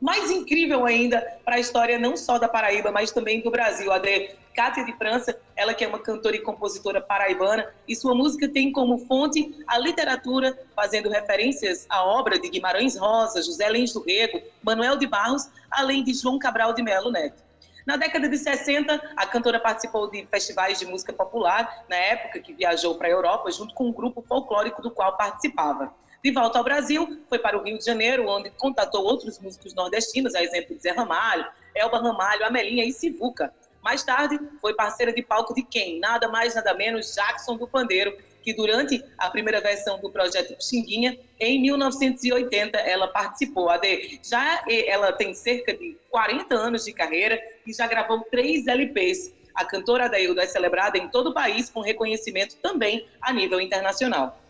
mais 0.01 0.31
incrível 0.31 0.85
ainda 0.85 1.21
para 1.45 1.57
a 1.57 1.61
história 1.61 1.99
não 1.99 2.17
só 2.17 2.39
da 2.39 2.49
Paraíba, 2.49 2.91
mas 2.93 3.11
também 3.11 3.41
do 3.41 3.51
Brasil. 3.51 3.93
Ade, 3.93 4.37
Cátia 4.55 4.85
de 4.85 4.93
França, 4.97 5.39
ela 5.55 5.75
que 5.75 5.85
é 5.85 5.89
uma 5.89 5.99
cantora 5.99 6.35
e 6.35 6.41
compositora 6.41 7.01
paraibana, 7.01 7.71
e 7.87 7.95
sua 7.95 8.15
música 8.15 8.49
tem 8.49 8.73
como 8.73 8.99
fonte 9.07 9.55
a 9.67 9.79
literatura, 9.79 10.59
fazendo 10.75 11.11
referências 11.11 11.87
à 11.91 12.03
obra 12.03 12.39
de 12.39 12.49
Guimarães 12.49 12.97
Rosa, 12.97 13.43
José 13.43 13.69
Lins 13.69 13.93
do 13.93 14.03
Rego, 14.03 14.41
Manuel 14.63 14.97
de 14.97 15.07
Barros, 15.07 15.51
além 15.71 16.03
de 16.03 16.15
João 16.15 16.39
Cabral 16.39 16.73
de 16.73 16.83
Melo 16.83 17.11
Neto. 17.11 17.45
Na 17.87 17.97
década 17.97 18.29
de 18.29 18.37
60, 18.37 19.13
a 19.17 19.27
cantora 19.27 19.61
participou 19.61 20.11
de 20.11 20.27
festivais 20.27 20.79
de 20.79 20.87
música 20.87 21.13
popular, 21.13 21.85
na 21.89 21.97
época 21.97 22.41
que 22.41 22.53
viajou 22.53 22.97
para 22.97 23.07
a 23.07 23.11
Europa, 23.11 23.51
junto 23.53 23.75
com 23.75 23.85
um 23.85 23.93
grupo 23.93 24.25
folclórico 24.27 24.83
do 24.83 24.91
qual 24.91 25.17
participava. 25.17 25.95
De 26.23 26.33
volta 26.33 26.59
ao 26.59 26.65
Brasil, 26.65 27.23
foi 27.29 27.39
para 27.39 27.59
o 27.59 27.63
Rio 27.63 27.79
de 27.79 27.85
Janeiro, 27.85 28.29
onde 28.29 28.51
contatou 28.51 29.05
outros 29.05 29.39
músicos 29.39 29.75
nordestinos, 29.75 30.35
a 30.35 30.43
exemplo 30.43 30.75
de 30.75 30.83
Zé 30.83 30.91
Ramalho, 30.91 31.47
Elba 31.75 31.99
Ramalho, 31.99 32.45
Amelinha 32.45 32.85
e 32.85 32.93
Sivuca. 32.93 33.53
Mais 33.83 34.03
tarde, 34.03 34.39
foi 34.61 34.75
parceira 34.75 35.13
de 35.13 35.23
palco 35.23 35.55
de 35.55 35.63
quem? 35.63 36.01
Nada 36.01 36.29
mais, 36.29 36.57
nada 36.57 36.75
menos, 36.75 37.15
Jackson 37.15 37.57
do 37.57 37.69
Pandeiro, 37.69 38.17
que 38.43 38.53
durante 38.53 39.01
a 39.19 39.31
primeira 39.31 39.61
versão 39.61 40.01
do 40.01 40.11
projeto 40.11 40.57
Xinguinha, 40.61 41.17
em 41.39 41.61
1980, 41.63 42.79
ela 42.79 43.09
participou. 43.09 43.69
Ade, 43.69 44.21
já 44.25 44.65
ela 44.69 45.13
tem 45.13 45.35
cerca 45.35 45.73
de 45.73 45.97
40 46.11 46.55
anos 46.55 46.85
de 46.85 46.93
carreira 46.93 47.41
e 47.67 47.73
já 47.73 47.87
gravou 47.87 48.27
três 48.31 48.67
LPs. 48.67 49.33
A 49.55 49.65
cantora 49.65 50.07
Adaildo 50.07 50.41
é 50.41 50.47
celebrada 50.47 50.99
em 50.99 51.09
todo 51.09 51.31
o 51.31 51.35
país 51.35 51.71
com 51.71 51.81
reconhecimento 51.81 52.57
também 52.57 53.07
a 53.21 53.33
nível 53.33 53.61
internacional. 53.61 54.41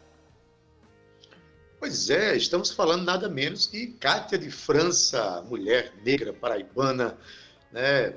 Pois 1.86 2.10
é, 2.10 2.36
estamos 2.36 2.72
falando 2.72 3.04
nada 3.04 3.28
menos 3.28 3.68
que 3.68 3.86
Cátia 3.86 4.36
de 4.36 4.50
França, 4.50 5.40
mulher 5.48 5.94
negra 6.04 6.32
paraibana, 6.32 7.16
né? 7.70 8.12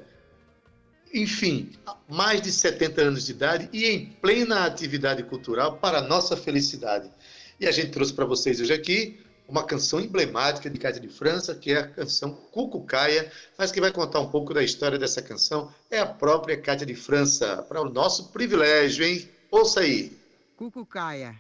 Enfim, 1.14 1.74
mais 2.08 2.42
de 2.42 2.52
70 2.52 3.00
anos 3.00 3.28
de 3.28 3.32
idade 3.32 3.70
e 3.72 3.86
em 3.86 4.08
plena 4.08 4.66
atividade 4.66 5.22
cultural 5.22 5.78
para 5.78 6.02
nossa 6.02 6.36
felicidade. 6.36 7.12
E 7.60 7.68
a 7.68 7.72
gente 7.72 7.92
trouxe 7.92 8.12
para 8.12 8.26
vocês 8.26 8.60
hoje 8.60 8.74
aqui 8.74 9.20
uma 9.48 9.64
canção 9.64 10.00
emblemática 10.00 10.68
de 10.68 10.80
Cátia 10.80 11.00
de 11.00 11.08
França, 11.08 11.54
que 11.54 11.72
é 11.72 11.78
a 11.78 11.88
canção 11.88 12.34
Cucucaia, 12.52 13.32
mas 13.56 13.72
que 13.72 13.80
vai 13.80 13.92
contar 13.92 14.20
um 14.20 14.32
pouco 14.32 14.52
da 14.52 14.64
história 14.64 14.98
dessa 14.98 15.22
canção 15.22 15.72
é 15.92 16.00
a 16.00 16.08
própria 16.08 16.60
Cátia 16.60 16.88
de 16.88 16.96
França, 16.96 17.62
para 17.70 17.80
o 17.80 17.88
nosso 17.88 18.30
privilégio, 18.30 19.06
hein? 19.06 19.30
Ouça 19.52 19.82
aí. 19.82 20.18
Cucucaia. 20.58 21.38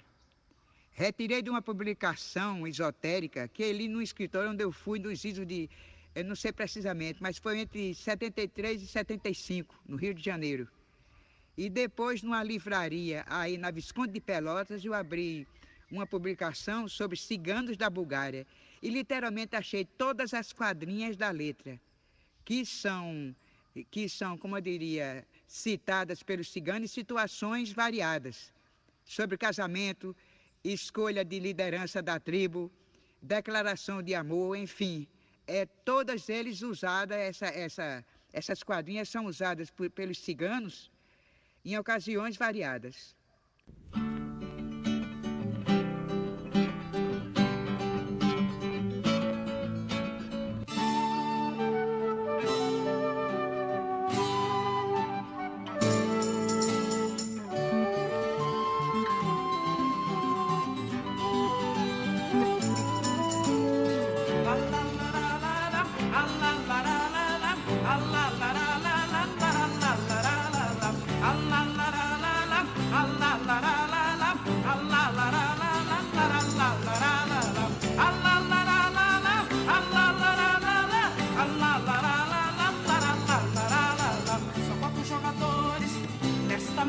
Retirei 0.99 1.41
de 1.41 1.49
uma 1.49 1.61
publicação 1.61 2.67
esotérica 2.67 3.47
que 3.47 3.63
ali 3.63 3.87
no 3.87 4.01
escritório 4.01 4.49
onde 4.49 4.65
eu 4.65 4.69
fui 4.69 4.99
nos 4.99 5.23
idos 5.23 5.47
de, 5.47 5.69
eu 6.13 6.25
não 6.25 6.35
sei 6.35 6.51
precisamente, 6.51 7.23
mas 7.23 7.37
foi 7.37 7.59
entre 7.59 7.95
73 7.95 8.81
e 8.81 8.85
75, 8.85 9.81
no 9.87 9.95
Rio 9.95 10.13
de 10.13 10.21
Janeiro. 10.21 10.67
E 11.57 11.69
depois, 11.69 12.21
numa 12.21 12.43
livraria 12.43 13.23
aí 13.27 13.57
na 13.57 13.71
Visconde 13.71 14.11
de 14.11 14.19
Pelotas, 14.19 14.83
eu 14.83 14.93
abri 14.93 15.47
uma 15.89 16.05
publicação 16.05 16.85
sobre 16.89 17.17
ciganos 17.17 17.77
da 17.77 17.89
Bulgária 17.89 18.45
e 18.83 18.89
literalmente 18.89 19.55
achei 19.55 19.85
todas 19.85 20.33
as 20.33 20.51
quadrinhas 20.51 21.15
da 21.15 21.31
letra, 21.31 21.79
que 22.43 22.65
são, 22.65 23.33
que 23.89 24.09
são, 24.09 24.37
como 24.37 24.57
eu 24.57 24.61
diria, 24.61 25.25
citadas 25.47 26.21
pelos 26.21 26.51
ciganos 26.51 26.91
em 26.91 26.93
situações 26.93 27.71
variadas, 27.71 28.51
sobre 29.05 29.37
casamento, 29.37 30.13
escolha 30.63 31.23
de 31.23 31.39
liderança 31.39 32.01
da 32.01 32.19
tribo, 32.19 32.71
declaração 33.21 34.01
de 34.01 34.13
amor, 34.15 34.55
enfim, 34.55 35.07
é, 35.47 35.65
todas 35.65 36.29
eles 36.29 36.61
usadas, 36.61 37.17
essa, 37.17 37.47
essa, 37.47 38.05
essas 38.31 38.63
quadrinhas 38.63 39.09
são 39.09 39.25
usadas 39.25 39.69
por, 39.71 39.89
pelos 39.89 40.19
ciganos 40.19 40.91
em 41.65 41.77
ocasiões 41.77 42.37
variadas. 42.37 43.15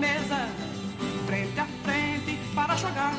Mesa, 0.00 0.48
frente 1.26 1.60
a 1.60 1.66
frente 1.84 2.38
para 2.54 2.74
jogar. 2.76 3.14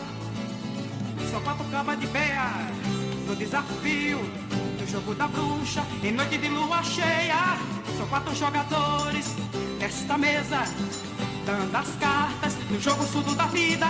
São 1.30 1.40
quatro 1.42 1.64
cabas 1.66 2.00
de 2.00 2.08
beia 2.08 2.50
no 3.28 3.36
desafio 3.36 4.20
do 4.80 4.92
jogo 4.92 5.14
da 5.14 5.28
bruxa 5.28 5.84
em 6.04 6.12
noite 6.12 6.38
de 6.40 6.50
lua 6.50 6.82
cheia. 6.82 7.58
São 7.98 8.08
quatro 8.08 8.36
jogadores 8.36 9.36
nesta 9.80 10.18
mesa, 10.18 10.64
dando 11.46 11.76
as 11.76 11.96
cartas 11.98 12.58
no 12.70 12.82
jogo 12.82 13.04
surdo 13.06 13.36
da 13.36 13.46
vida. 13.46 13.88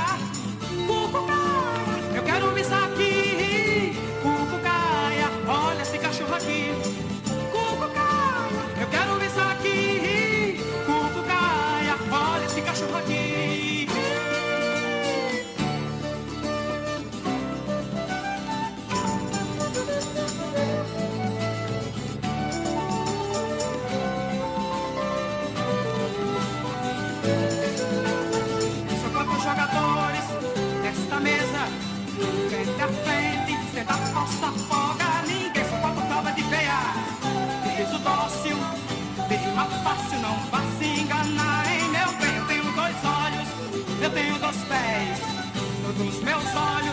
Dos 46.53 46.90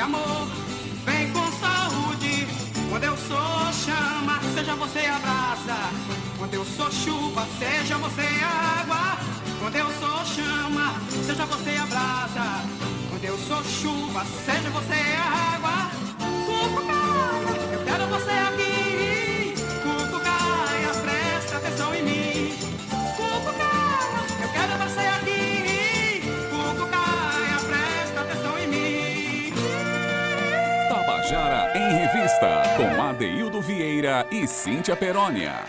Amor, 0.00 0.48
vem 1.04 1.30
com 1.30 1.52
saúde. 1.60 2.46
Quando 2.88 3.04
eu 3.04 3.16
sou 3.18 3.72
chama, 3.84 4.40
seja 4.54 4.74
você 4.74 5.00
a 5.00 5.18
brasa. 5.18 5.76
Quando 6.38 6.54
eu 6.54 6.64
sou 6.64 6.90
chuva, 6.90 7.46
seja 7.58 7.98
você 7.98 8.26
água. 8.42 9.18
Quando 9.60 9.76
eu 9.76 9.86
sou 10.00 10.24
chama, 10.24 10.94
seja 11.26 11.44
você 11.44 11.76
a 11.76 11.84
brasa. 11.84 12.64
Quando 13.10 13.24
eu 13.24 13.38
sou 13.46 13.62
chuva, 13.62 14.24
seja 14.46 14.70
você 14.70 15.16
água. 15.54 15.90
Eu 17.72 17.84
quero 17.84 18.06
você 18.06 18.30
aqui. 18.30 18.69
E 34.30 34.46
Cíntia 34.46 34.96
Perónia. 34.96 35.62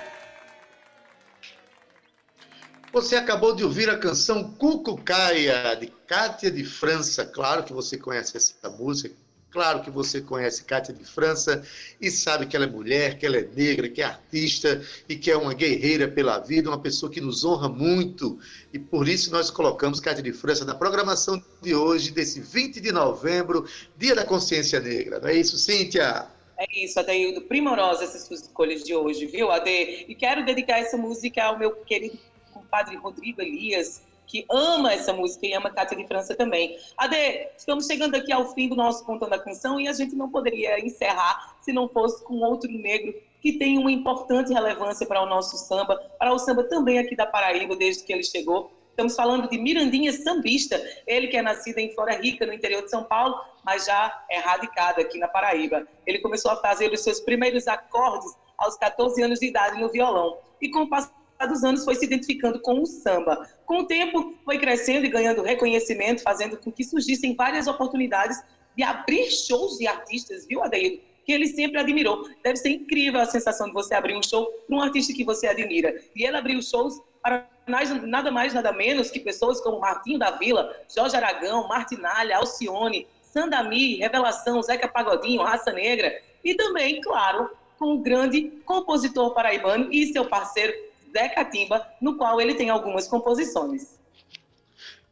Você 2.94 3.18
acabou 3.18 3.54
de 3.54 3.62
ouvir 3.62 3.90
a 3.90 3.98
canção 3.98 4.54
Cucucaia, 4.54 5.76
de 5.76 5.88
Cátia 6.08 6.50
de 6.50 6.64
França. 6.64 7.26
Claro 7.26 7.66
que 7.66 7.74
você 7.74 7.98
conhece 7.98 8.38
essa 8.38 8.70
música, 8.70 9.14
claro 9.50 9.82
que 9.82 9.92
você 9.92 10.22
conhece 10.22 10.64
Cátia 10.64 10.94
de 10.94 11.04
França 11.04 11.62
e 12.00 12.10
sabe 12.10 12.46
que 12.46 12.56
ela 12.56 12.64
é 12.64 12.70
mulher, 12.70 13.18
que 13.18 13.26
ela 13.26 13.36
é 13.36 13.50
negra, 13.54 13.90
que 13.90 14.02
é 14.02 14.06
artista 14.06 14.82
e 15.10 15.18
que 15.18 15.30
é 15.30 15.36
uma 15.36 15.54
guerreira 15.54 16.08
pela 16.08 16.40
vida, 16.40 16.70
uma 16.70 16.80
pessoa 16.80 17.12
que 17.12 17.20
nos 17.20 17.44
honra 17.44 17.68
muito. 17.68 18.40
E 18.72 18.80
por 18.80 19.10
isso 19.10 19.30
nós 19.30 19.52
colocamos 19.52 20.00
Cátia 20.00 20.24
de 20.24 20.32
França 20.32 20.64
na 20.64 20.74
programação 20.74 21.44
de 21.62 21.76
hoje, 21.76 22.12
desse 22.12 22.40
20 22.40 22.80
de 22.80 22.94
novembro, 22.94 23.66
Dia 23.98 24.16
da 24.16 24.24
Consciência 24.24 24.80
Negra. 24.80 25.20
Não 25.20 25.28
é 25.28 25.34
isso, 25.34 25.58
Cíntia? 25.58 26.30
É 26.62 26.84
isso, 26.84 27.00
Adeildo. 27.00 27.42
Primorosa 27.42 28.04
essas 28.04 28.22
suas 28.22 28.42
escolhas 28.42 28.84
de 28.84 28.94
hoje, 28.94 29.26
viu, 29.26 29.50
Ade? 29.50 30.06
E 30.08 30.14
quero 30.14 30.46
dedicar 30.46 30.78
essa 30.78 30.96
música 30.96 31.44
ao 31.44 31.58
meu 31.58 31.72
querido 31.78 32.20
compadre 32.54 32.96
Rodrigo 32.98 33.42
Elias, 33.42 34.04
que 34.28 34.46
ama 34.48 34.94
essa 34.94 35.12
música 35.12 35.48
e 35.48 35.54
ama 35.54 35.72
Cátia 35.72 35.98
de 35.98 36.06
França 36.06 36.36
também. 36.36 36.78
Ade, 36.96 37.18
estamos 37.58 37.88
chegando 37.88 38.14
aqui 38.14 38.32
ao 38.32 38.54
fim 38.54 38.70
do 38.70 38.76
nosso 38.76 39.04
Contando 39.04 39.34
a 39.34 39.40
Canção 39.40 39.80
e 39.80 39.88
a 39.88 39.94
gente 39.94 40.16
não 40.16 40.30
poderia 40.30 40.80
encerrar 40.80 41.58
se 41.62 41.74
não 41.74 41.90
fosse 41.90 42.24
com 42.24 42.36
outro 42.36 42.72
negro 42.72 43.12
que 43.42 43.54
tem 43.54 43.80
uma 43.80 43.92
importante 43.92 44.54
relevância 44.54 45.08
para 45.08 45.20
o 45.20 45.26
nosso 45.26 45.58
samba, 45.58 45.96
para 46.20 46.32
o 46.32 46.38
samba 46.38 46.64
também 46.66 47.00
aqui 47.00 47.16
da 47.16 47.26
Paraíba, 47.26 47.76
desde 47.76 48.04
que 48.04 48.14
ele 48.14 48.24
chegou. 48.24 48.72
Estamos 49.02 49.16
falando 49.16 49.50
de 49.50 49.58
Mirandinha 49.58 50.14
Sambista, 50.14 50.80
ele 51.08 51.28
que 51.28 51.36
é 51.36 51.42
nascido 51.42 51.80
em 51.80 51.92
Flora 51.92 52.14
Rica, 52.22 52.46
no 52.46 52.54
interior 52.54 52.84
de 52.84 52.92
São 52.92 53.04
Paulo, 53.04 53.36
mas 53.66 53.88
já 53.88 54.24
é 54.30 54.38
radicado 54.38 55.02
aqui 55.02 55.18
na 55.18 55.28
Paraíba. 55.28 55.88
Ele 56.06 56.20
começou 56.20 56.52
a 56.52 56.58
fazer 56.58 56.94
os 56.94 57.02
seus 57.02 57.20
primeiros 57.20 57.68
acordes 57.68 58.32
aos 58.60 58.78
14 58.78 59.20
anos 59.24 59.40
de 59.40 59.48
idade 59.48 59.82
no 59.82 59.90
violão. 59.90 60.38
E 60.62 60.70
com 60.70 60.84
o 60.84 60.88
passar 60.88 61.12
dos 61.50 61.64
anos 61.64 61.84
foi 61.84 61.96
se 61.96 62.06
identificando 62.06 62.62
com 62.62 62.80
o 62.80 62.86
samba. 62.86 63.50
Com 63.66 63.80
o 63.80 63.88
tempo, 63.88 64.36
foi 64.46 64.60
crescendo 64.60 65.04
e 65.04 65.10
ganhando 65.10 65.42
reconhecimento, 65.42 66.22
fazendo 66.22 66.56
com 66.58 66.72
que 66.72 66.84
surgissem 66.84 67.36
várias 67.36 67.66
oportunidades 67.66 68.40
de 68.78 68.84
abrir 68.84 69.32
shows 69.32 69.80
de 69.80 69.88
artistas, 69.88 70.46
viu, 70.46 70.62
Adeildo? 70.62 71.02
Que 71.26 71.32
ele 71.32 71.48
sempre 71.48 71.80
admirou. 71.80 72.30
Deve 72.44 72.58
ser 72.58 72.70
incrível 72.70 73.20
a 73.20 73.26
sensação 73.26 73.66
de 73.66 73.74
você 73.74 73.96
abrir 73.96 74.16
um 74.16 74.22
show 74.22 74.46
para 74.68 74.76
um 74.76 74.80
artista 74.80 75.12
que 75.12 75.24
você 75.24 75.48
admira. 75.48 76.00
E 76.16 76.24
ele 76.24 76.38
abriu 76.38 76.62
shows 76.62 77.02
para 77.22 77.48
nada 77.68 78.32
mais, 78.32 78.54
nada 78.54 78.72
menos 78.72 79.10
que 79.10 79.20
pessoas 79.20 79.62
como 79.62 79.80
Martinho 79.80 80.20
da 80.20 80.32
Vila, 80.32 80.76
Jorge 80.94 81.16
Aragão, 81.16 81.68
Martinalha, 81.68 82.38
Alcione, 82.38 83.08
Sandami, 83.22 83.98
Revelação, 83.98 84.62
Zeca 84.62 84.88
Pagodinho, 84.88 85.42
Raça 85.42 85.72
Negra. 85.72 86.22
E 86.44 86.56
também, 86.56 87.00
claro, 87.02 87.50
com 87.78 87.96
o 87.96 88.00
grande 88.00 88.44
compositor 88.66 89.34
paraibano 89.34 89.92
e 89.92 90.12
seu 90.12 90.26
parceiro 90.26 90.74
Zé 91.12 91.30
Catimba, 91.30 91.86
no 92.02 92.18
qual 92.18 92.40
ele 92.40 92.56
tem 92.56 92.70
algumas 92.70 93.08
composições. 93.08 94.00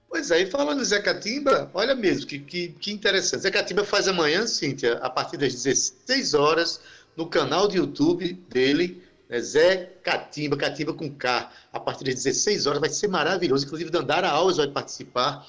Pois 0.08 0.32
é, 0.32 0.42
e 0.42 0.46
falando 0.48 0.82
em 0.82 0.86
Zé 0.86 1.02
Catimba, 1.02 1.70
olha 1.74 1.94
mesmo, 1.94 2.26
que, 2.26 2.40
que, 2.40 2.70
que 2.70 2.92
interessante. 2.92 3.42
Zé 3.42 3.52
Catimba 3.52 3.84
faz 3.84 4.08
amanhã, 4.08 4.48
Cíntia, 4.48 4.94
a 4.98 5.10
partir 5.10 5.38
das 5.38 5.54
16 5.54 6.34
horas, 6.34 6.82
no 7.16 7.28
canal 7.28 7.68
do 7.68 7.76
YouTube 7.76 8.34
dele, 8.50 9.04
né, 9.30 9.40
Zé 9.40 9.94
Catimba, 10.04 10.58
Catimba 10.58 10.94
com 10.94 11.10
K, 11.10 11.52
a 11.72 11.80
partir 11.80 12.04
das 12.06 12.16
16 12.16 12.66
horas, 12.66 12.82
vai 12.82 12.90
ser 12.90 13.08
maravilhoso. 13.08 13.66
Inclusive, 13.66 13.92
Dandara 13.92 14.28
Alves 14.28 14.58
vai 14.58 14.68
participar. 14.68 15.48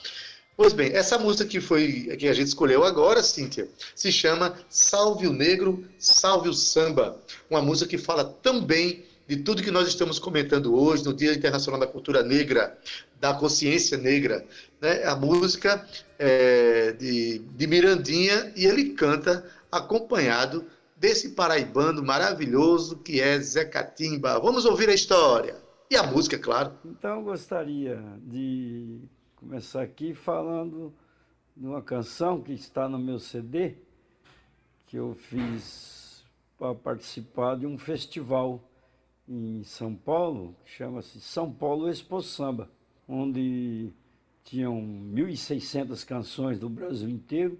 Pois 0.57 0.75
bem, 0.75 0.93
essa 0.93 1.19
música 1.19 1.49
que 1.49 1.59
foi 1.59 2.15
que 2.19 2.29
a 2.29 2.35
gente 2.35 2.49
escolheu 2.49 2.85
agora, 2.85 3.23
Cíntia, 3.23 3.67
se 3.95 4.13
chama 4.13 4.55
Salve 4.69 5.27
o 5.27 5.33
Negro, 5.33 5.89
Salve 5.99 6.51
o 6.51 6.55
Samba. 6.55 7.19
Uma 7.49 7.63
música 7.63 7.89
que 7.89 7.97
fala 7.97 8.25
também 8.25 9.05
de 9.27 9.37
tudo 9.37 9.63
que 9.63 9.71
nós 9.71 9.89
estamos 9.89 10.19
comentando 10.19 10.75
hoje, 10.75 11.05
no 11.05 11.15
Dia 11.15 11.33
Internacional 11.33 11.81
da 11.81 11.87
Cultura 11.87 12.23
Negra, 12.23 12.77
da 13.19 13.33
Consciência 13.33 13.97
Negra. 13.97 14.45
Né? 14.81 15.05
A 15.05 15.17
música 15.17 15.87
é, 16.19 16.93
de, 16.93 17.39
de 17.39 17.67
Mirandinha 17.67 18.53
e 18.55 18.67
ele 18.67 18.91
canta 18.91 19.43
acompanhado 19.71 20.67
desse 21.01 21.31
paraibano 21.31 22.05
maravilhoso 22.05 22.99
que 22.99 23.23
é 23.23 23.41
Zé 23.41 23.65
Catimba. 23.65 24.39
Vamos 24.39 24.67
ouvir 24.67 24.91
a 24.91 24.95
história. 24.95 25.57
E 25.91 25.97
a 25.97 26.03
música, 26.03 26.39
claro. 26.39 26.75
Então, 26.85 27.17
eu 27.17 27.23
gostaria 27.23 28.01
de 28.23 29.01
começar 29.35 29.81
aqui 29.81 30.13
falando 30.13 30.93
de 31.57 31.67
uma 31.67 31.81
canção 31.81 32.43
que 32.43 32.53
está 32.53 32.87
no 32.87 32.99
meu 32.99 33.19
CD, 33.19 33.77
que 34.87 34.99
eu 34.99 35.15
fiz 35.15 36.23
para 36.59 36.75
participar 36.75 37.57
de 37.57 37.67
um 37.67 37.79
festival 37.79 38.63
em 39.27 39.65
São 39.65 39.95
Paulo, 39.95 40.55
que 40.67 40.71
chama-se 40.71 41.19
São 41.19 41.51
Paulo 41.51 41.89
Expo 41.89 42.21
Samba, 42.21 42.71
onde 43.09 43.91
tinham 44.45 44.77
1.600 45.15 46.05
canções 46.05 46.59
do 46.59 46.69
Brasil 46.69 47.09
inteiro 47.09 47.59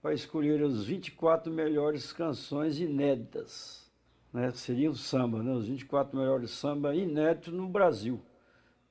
para 0.00 0.14
escolher 0.14 0.62
as 0.62 0.84
24 0.84 1.52
melhores 1.52 2.12
canções 2.12 2.78
inéditas. 2.78 3.90
Né? 4.32 4.52
Seria 4.52 4.90
o 4.90 4.94
samba, 4.94 5.42
né? 5.42 5.52
os 5.52 5.66
24 5.66 6.16
melhores 6.16 6.50
samba 6.50 6.94
inéditos 6.94 7.52
no 7.52 7.68
Brasil. 7.68 8.20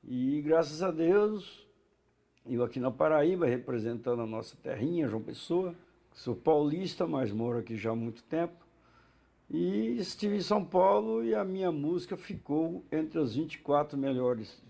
E 0.04 0.42
graças 0.42 0.84
a 0.84 0.92
Deus, 0.92 1.68
eu 2.46 2.64
aqui 2.64 2.80
na 2.80 2.92
Paraíba, 2.92 3.46
representando 3.46 4.22
a 4.22 4.28
nossa 4.28 4.56
terrinha, 4.58 5.08
João 5.08 5.22
Pessoa, 5.22 5.76
sou 6.14 6.36
paulista, 6.36 7.06
mas 7.06 7.32
moro 7.32 7.60
aqui 7.60 7.78
já 7.78 7.92
há 7.92 7.96
muito 7.96 8.24
tempo. 8.24 8.66
E 9.50 9.98
estive 9.98 10.36
em 10.36 10.42
São 10.42 10.64
Paulo 10.64 11.24
e 11.24 11.34
a 11.34 11.44
minha 11.46 11.72
música 11.72 12.18
ficou 12.18 12.84
entre 12.92 13.20
as 13.20 13.36
24 13.36 13.98
melhores 13.98 14.62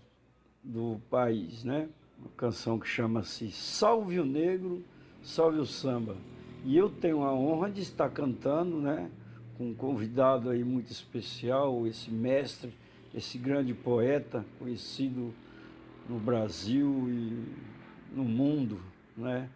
do 0.62 1.00
país, 1.10 1.64
né? 1.64 1.88
Uma 2.16 2.30
canção 2.36 2.78
que 2.78 2.86
chama-se 2.86 3.50
Salve 3.50 4.20
o 4.20 4.24
Negro, 4.24 4.84
Salve 5.22 5.58
o 5.58 5.66
Samba. 5.66 6.16
E 6.64 6.76
eu 6.76 6.88
tenho 6.88 7.22
a 7.22 7.32
honra 7.32 7.70
de 7.70 7.82
estar 7.82 8.08
cantando, 8.10 8.80
né? 8.80 9.10
Com 9.56 9.70
um 9.70 9.74
convidado 9.74 10.50
aí 10.50 10.64
muito 10.64 10.90
especial, 10.90 11.86
esse 11.86 12.10
mestre, 12.10 12.72
esse 13.14 13.38
grande 13.38 13.74
poeta, 13.74 14.44
conhecido 14.58 15.34
no 16.08 16.18
Brasil 16.18 17.08
e 17.08 17.44
no 18.14 18.24
mundo, 18.24 18.80
né? 19.16 19.50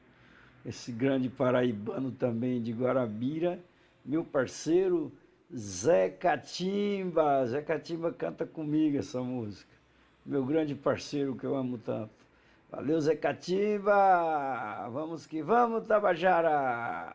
Esse 0.64 0.92
grande 0.92 1.28
paraibano 1.28 2.12
também 2.12 2.62
de 2.62 2.72
Guarabira, 2.72 3.58
meu 4.04 4.24
parceiro 4.24 5.12
Zé 5.54 6.08
Catimba. 6.08 7.46
Zé 7.46 7.62
Catimba 7.62 8.12
canta 8.12 8.46
comigo 8.46 8.96
essa 8.96 9.20
música. 9.20 9.70
Meu 10.24 10.44
grande 10.44 10.74
parceiro 10.74 11.34
que 11.36 11.44
eu 11.44 11.54
amo 11.56 11.78
tanto. 11.78 12.21
Valeu, 12.72 12.98
Zé 13.02 13.14
Catimba! 13.14 14.88
Vamos 14.90 15.26
que 15.26 15.42
vamos, 15.42 15.86
Tabajara! 15.86 17.12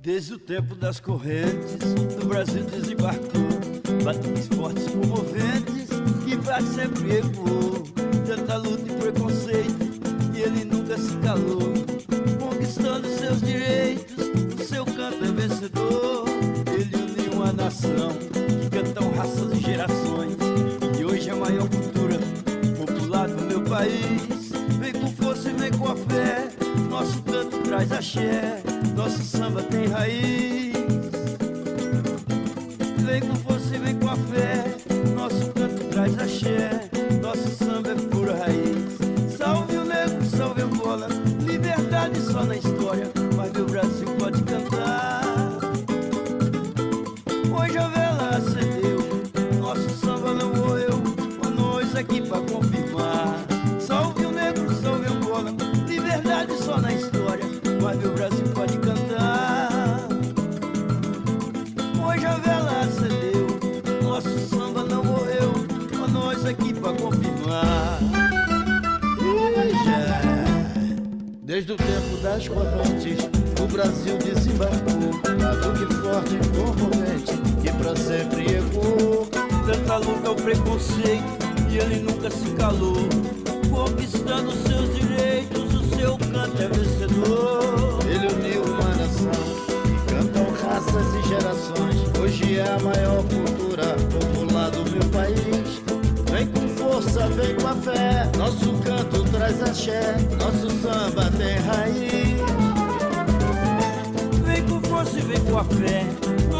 Desde 0.00 0.34
o 0.34 0.38
tempo 0.40 0.74
das 0.74 0.98
correntes, 0.98 1.78
do 2.18 2.26
Brasil 2.26 2.64
desembarcou 2.64 3.22
Batuques 4.04 4.48
fortes, 4.48 4.88
comoventes, 4.88 5.88
que 6.24 6.36
pra 6.38 6.60
sempre 6.60 7.18
ecoou 7.18 8.01
Tanta 8.34 8.56
luta 8.56 8.90
e 8.90 8.96
preconceito, 8.96 9.21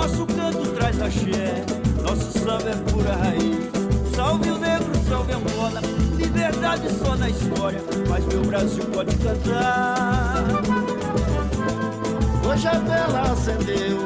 Nosso 0.03 0.27
canto 0.27 0.69
traz 0.75 1.01
axé. 1.01 1.65
Nosso 2.03 2.37
samba 2.37 2.71
é 2.71 2.91
pura 2.91 3.15
raiz. 3.15 3.71
Salve 4.17 4.51
o 4.51 4.59
negro, 4.59 4.91
salve 5.09 5.33
a 5.33 5.37
Angola. 5.37 5.81
Liberdade 6.17 6.89
só 6.93 7.15
na 7.15 7.31
história, 7.31 7.81
mas 8.09 8.25
meu 8.27 8.43
Brasil 8.43 8.85
pode 8.87 9.15
cantar. 9.19 10.43
Hoje 12.45 12.67
a 12.67 12.79
vela 12.81 13.21
acendeu, 13.31 13.99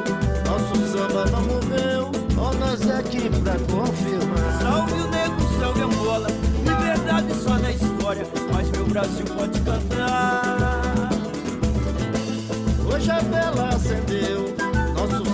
nosso 0.45 0.75
samba 0.91 1.25
não 1.31 1.41
morreu. 1.41 2.11
Ó, 2.37 2.53
nós 2.53 2.87
aqui 2.91 3.27
pra 3.41 3.53
confirmar. 3.53 4.61
Salve 4.61 5.01
o 5.01 5.07
negro, 5.07 5.59
salve 5.59 5.81
a 5.81 5.85
Angola. 5.85 6.27
Liberdade 6.63 7.33
só 7.43 7.57
na 7.57 7.71
história, 7.71 8.27
mas 8.53 8.69
meu 8.69 8.85
Brasil 8.85 9.25
pode 9.35 9.59
cantar. 9.61 11.09
Hoje 12.85 13.09
a 13.11 13.19
vela 13.19 13.69
acendeu, 13.69 14.46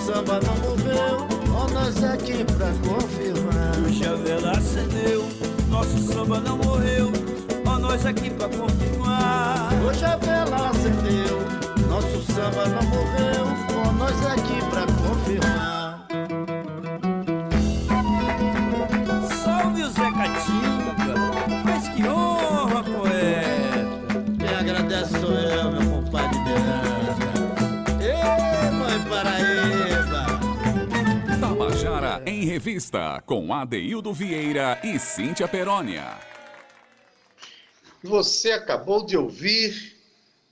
samba 0.05 0.39
não 0.41 0.55
morreu. 0.57 1.27
Ó, 1.55 1.67
nós 1.73 2.03
aqui 2.03 2.43
pra 2.43 2.67
confirmar. 2.87 3.77
Hoje 3.85 4.05
a 4.05 4.15
vela 4.15 4.51
acendeu, 4.51 5.25
nosso 5.69 5.97
samba 5.99 6.39
não 6.41 6.57
morreu. 6.57 7.11
Ó, 7.65 7.79
nós 7.79 8.05
aqui 8.05 8.29
pra 8.29 8.49
confirmar. 8.49 9.69
Hoje 9.85 10.03
a 10.05 10.17
vela 10.17 10.69
acendeu, 10.69 11.39
nosso 11.87 12.21
samba 12.33 12.67
não 12.67 12.83
morreu. 12.89 13.45
Ó, 13.85 13.91
nós 13.93 14.25
aqui 14.25 14.59
pra 14.69 14.81
confirmar. 14.81 15.82
Revista, 32.63 33.21
com 33.25 33.53
Adeildo 33.53 34.13
Vieira 34.13 34.79
e 34.85 34.97
Cíntia 34.97 35.49
Perónia. 35.49 36.17
Você 38.01 38.53
acabou 38.53 39.05
de 39.05 39.17
ouvir 39.17 39.97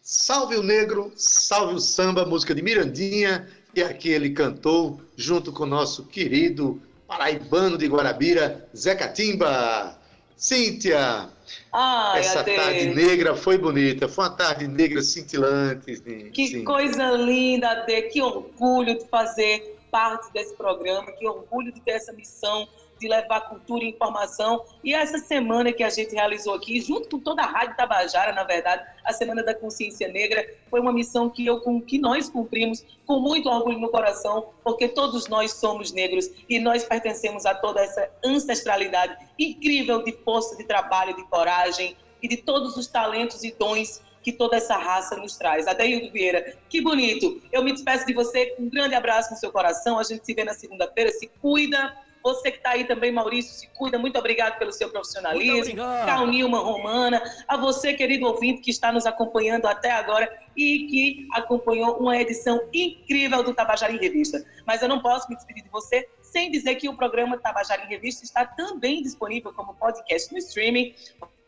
Salve 0.02 0.58
o 0.58 0.64
Negro, 0.64 1.14
Salve 1.16 1.76
o 1.76 1.80
Samba, 1.80 2.26
música 2.26 2.54
de 2.54 2.62
Mirandinha, 2.62 3.48
e 3.74 3.82
aqui 3.82 4.10
ele 4.10 4.32
cantou 4.32 5.00
junto 5.16 5.54
com 5.54 5.64
o 5.64 5.66
nosso 5.66 6.04
querido 6.04 6.82
paraibano 7.08 7.78
de 7.78 7.88
Guarabira, 7.88 8.68
Zé 8.76 8.94
Catimba. 8.94 9.98
Cíntia, 10.36 11.30
Ai, 11.72 12.20
essa 12.20 12.40
Ade. 12.40 12.56
tarde 12.56 12.88
negra 12.88 13.36
foi 13.36 13.60
bonita, 13.60 14.10
foi 14.10 14.26
uma 14.26 14.32
tarde 14.32 14.68
negra 14.68 15.02
cintilante. 15.02 16.02
Que 16.34 16.48
sim. 16.48 16.64
coisa 16.64 17.12
linda, 17.12 17.70
Ade. 17.70 18.02
Que 18.10 18.22
orgulho 18.22 18.98
de 18.98 19.06
fazer 19.06 19.81
parte 19.92 20.32
desse 20.32 20.56
programa, 20.56 21.12
que 21.12 21.28
orgulho 21.28 21.72
de 21.72 21.82
ter 21.82 21.92
essa 21.92 22.14
missão 22.14 22.68
de 23.02 23.08
levar 23.08 23.42
cultura 23.42 23.84
e 23.84 23.90
informação. 23.90 24.64
E 24.84 24.94
essa 24.94 25.18
semana 25.18 25.74
que 25.74 25.84
a 25.84 25.90
gente 25.90 26.14
realizou 26.14 26.54
aqui, 26.54 26.80
junto 26.80 27.10
com 27.10 27.20
toda 27.20 27.42
a 27.42 27.48
Rádio 27.48 27.76
Tabajara, 27.76 28.32
na 28.32 28.44
verdade, 28.44 28.86
a 29.04 29.12
Semana 29.12 29.44
da 29.44 29.56
Consciência 29.56 30.08
Negra, 30.08 30.48
foi 30.70 30.80
uma 30.80 30.94
missão 30.94 31.28
que, 31.28 31.46
eu, 31.46 31.60
que 31.82 31.98
nós 31.98 32.30
cumprimos 32.30 32.86
com 33.06 33.20
muito 33.20 33.50
orgulho 33.50 33.80
no 33.80 33.90
coração, 33.90 34.50
porque 34.64 34.88
todos 34.88 35.28
nós 35.28 35.54
somos 35.54 35.92
negros 35.92 36.30
e 36.48 36.60
nós 36.60 36.84
pertencemos 36.84 37.46
a 37.46 37.56
toda 37.56 37.82
essa 37.82 38.08
ancestralidade 38.24 39.18
incrível 39.38 40.04
de 40.04 40.12
força, 40.24 40.56
de 40.56 40.64
trabalho, 40.64 41.16
de 41.16 41.24
coragem 41.24 41.98
e 42.22 42.28
de 42.28 42.38
todos 42.38 42.78
os 42.78 42.86
talentos 42.86 43.44
e 43.44 43.52
dons 43.52 44.00
que 44.22 44.32
toda 44.32 44.58
essa 44.58 44.78
raça 44.78 45.16
nos 45.16 45.36
traz. 45.38 45.68
Adeildo 45.68 46.12
Vieira, 46.12 46.56
que 46.70 46.82
bonito. 46.82 47.42
Eu 47.52 47.64
me 47.64 47.72
despeço 47.72 48.06
de 48.06 48.14
você 48.14 48.56
um 48.60 48.70
grande 48.70 48.96
abraço 48.96 49.32
no 49.32 49.38
seu 49.38 49.52
coração. 49.52 49.98
A 50.00 50.04
gente 50.04 50.26
se 50.26 50.34
vê 50.34 50.44
na 50.44 50.54
segunda-feira. 50.54 51.12
Se 51.12 51.28
cuida. 51.42 51.96
Você 52.24 52.52
que 52.52 52.58
está 52.58 52.72
aí 52.72 52.84
também, 52.84 53.12
Maurício, 53.12 53.52
se 53.52 53.68
cuida. 53.70 53.98
Muito 53.98 54.18
obrigado 54.20 54.60
pelo 54.60 54.72
seu 54.72 54.90
profissionalismo. 54.90 55.76
Cal 55.76 56.28
Nilma 56.28 56.60
Romana. 56.60 57.22
A 57.48 57.58
você, 57.58 57.94
querido 57.94 58.28
ouvinte, 58.28 58.62
que 58.62 58.70
está 58.70 58.92
nos 58.92 59.08
acompanhando 59.08 59.66
até 59.66 59.90
agora 59.90 60.32
e 60.56 60.86
que 60.86 61.28
acompanhou 61.34 61.98
uma 61.98 62.16
edição 62.16 62.62
incrível 62.72 63.44
do 63.44 63.56
Tabajara 63.56 63.92
em 63.92 63.98
Revista. 63.98 64.46
Mas 64.68 64.84
eu 64.84 64.88
não 64.88 65.02
posso 65.02 65.28
me 65.30 65.36
despedir 65.36 65.64
de 65.64 65.70
você 65.70 66.08
sem 66.22 66.50
dizer 66.52 66.76
que 66.76 66.88
o 66.88 66.96
programa 66.96 67.38
Tabajara 67.38 67.84
em 67.84 67.88
Revista 67.90 68.24
está 68.24 68.46
também 68.46 69.02
disponível 69.02 69.52
como 69.54 69.74
podcast 69.74 70.32
no 70.32 70.38
streaming. 70.38 70.94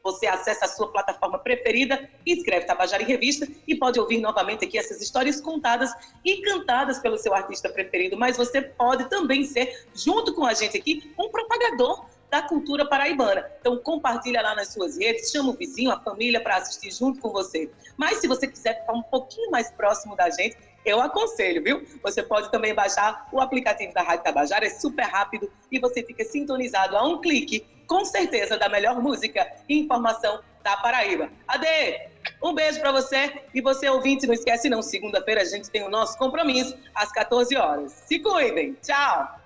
Você 0.03 0.27
acessa 0.27 0.65
a 0.65 0.67
sua 0.67 0.91
plataforma 0.91 1.39
preferida, 1.39 2.09
escreve 2.25 2.65
Tabajara 2.65 3.01
em 3.01 3.05
Revista 3.05 3.47
e 3.65 3.73
pode 3.73 3.97
ouvir 3.97 4.17
novamente 4.17 4.65
aqui 4.65 4.77
essas 4.77 5.01
histórias 5.01 5.39
contadas 5.39 5.93
e 6.25 6.41
cantadas 6.41 6.99
pelo 6.99 7.17
seu 7.17 7.33
artista 7.33 7.69
preferido. 7.69 8.17
Mas 8.17 8.35
você 8.35 8.61
pode 8.61 9.09
também 9.09 9.45
ser, 9.45 9.87
junto 9.95 10.33
com 10.35 10.45
a 10.45 10.53
gente 10.53 10.77
aqui, 10.77 11.13
um 11.17 11.29
propagador 11.29 12.05
da 12.29 12.41
cultura 12.41 12.85
paraibana. 12.85 13.49
Então 13.61 13.77
compartilha 13.77 14.41
lá 14.41 14.53
nas 14.53 14.73
suas 14.73 14.97
redes, 14.97 15.31
chama 15.31 15.51
o 15.51 15.53
vizinho, 15.53 15.89
a 15.89 15.99
família 16.01 16.41
para 16.41 16.57
assistir 16.57 16.91
junto 16.91 17.21
com 17.21 17.29
você. 17.29 17.71
Mas 17.95 18.17
se 18.17 18.27
você 18.27 18.45
quiser 18.45 18.81
ficar 18.81 18.93
um 18.93 19.03
pouquinho 19.03 19.51
mais 19.51 19.71
próximo 19.71 20.17
da 20.17 20.29
gente, 20.29 20.57
eu 20.83 20.99
aconselho, 20.99 21.63
viu? 21.63 21.87
Você 22.03 22.21
pode 22.21 22.51
também 22.51 22.73
baixar 22.73 23.29
o 23.31 23.39
aplicativo 23.39 23.93
da 23.93 24.01
Rádio 24.01 24.25
Tabajara, 24.25 24.65
é 24.65 24.69
super 24.69 25.05
rápido 25.05 25.49
e 25.71 25.79
você 25.79 26.03
fica 26.03 26.25
sintonizado 26.25 26.97
a 26.97 27.07
um 27.07 27.21
clique, 27.21 27.65
com 27.93 28.03
certeza, 28.05 28.57
da 28.57 28.67
melhor 28.67 28.99
música 28.99 29.47
e 29.69 29.77
informação 29.77 30.39
da 30.63 30.75
Paraíba. 30.77 31.29
Ade, 31.47 32.09
um 32.41 32.51
beijo 32.51 32.79
para 32.79 32.91
você 32.91 33.43
e 33.53 33.61
você 33.61 33.87
ouvinte, 33.87 34.25
não 34.25 34.33
esquece 34.33 34.67
não, 34.67 34.81
segunda-feira 34.81 35.43
a 35.43 35.45
gente 35.45 35.69
tem 35.69 35.83
o 35.83 35.91
nosso 35.91 36.17
compromisso 36.17 36.75
às 36.95 37.11
14 37.11 37.55
horas. 37.55 37.91
Se 38.07 38.17
cuidem, 38.17 38.75
tchau! 38.81 39.39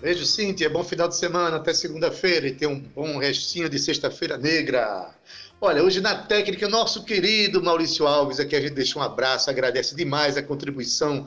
Beijo, 0.00 0.24
Cíntia. 0.24 0.70
Bom 0.70 0.82
final 0.82 1.08
de 1.08 1.16
semana. 1.16 1.56
Até 1.56 1.74
segunda-feira. 1.74 2.46
E 2.46 2.54
tem 2.54 2.68
um 2.68 2.78
bom 2.78 3.18
restinho 3.18 3.68
de 3.68 3.78
sexta-feira 3.78 4.36
negra. 4.36 5.14
Olha, 5.58 5.82
hoje 5.82 6.02
na 6.02 6.14
técnica, 6.14 6.68
nosso 6.68 7.02
querido 7.02 7.62
Maurício 7.62 8.06
Alves, 8.06 8.38
aqui 8.38 8.54
a 8.54 8.60
gente 8.60 8.74
deixa 8.74 8.98
um 8.98 9.02
abraço, 9.02 9.48
agradece 9.48 9.96
demais 9.96 10.36
a 10.36 10.42
contribuição 10.42 11.26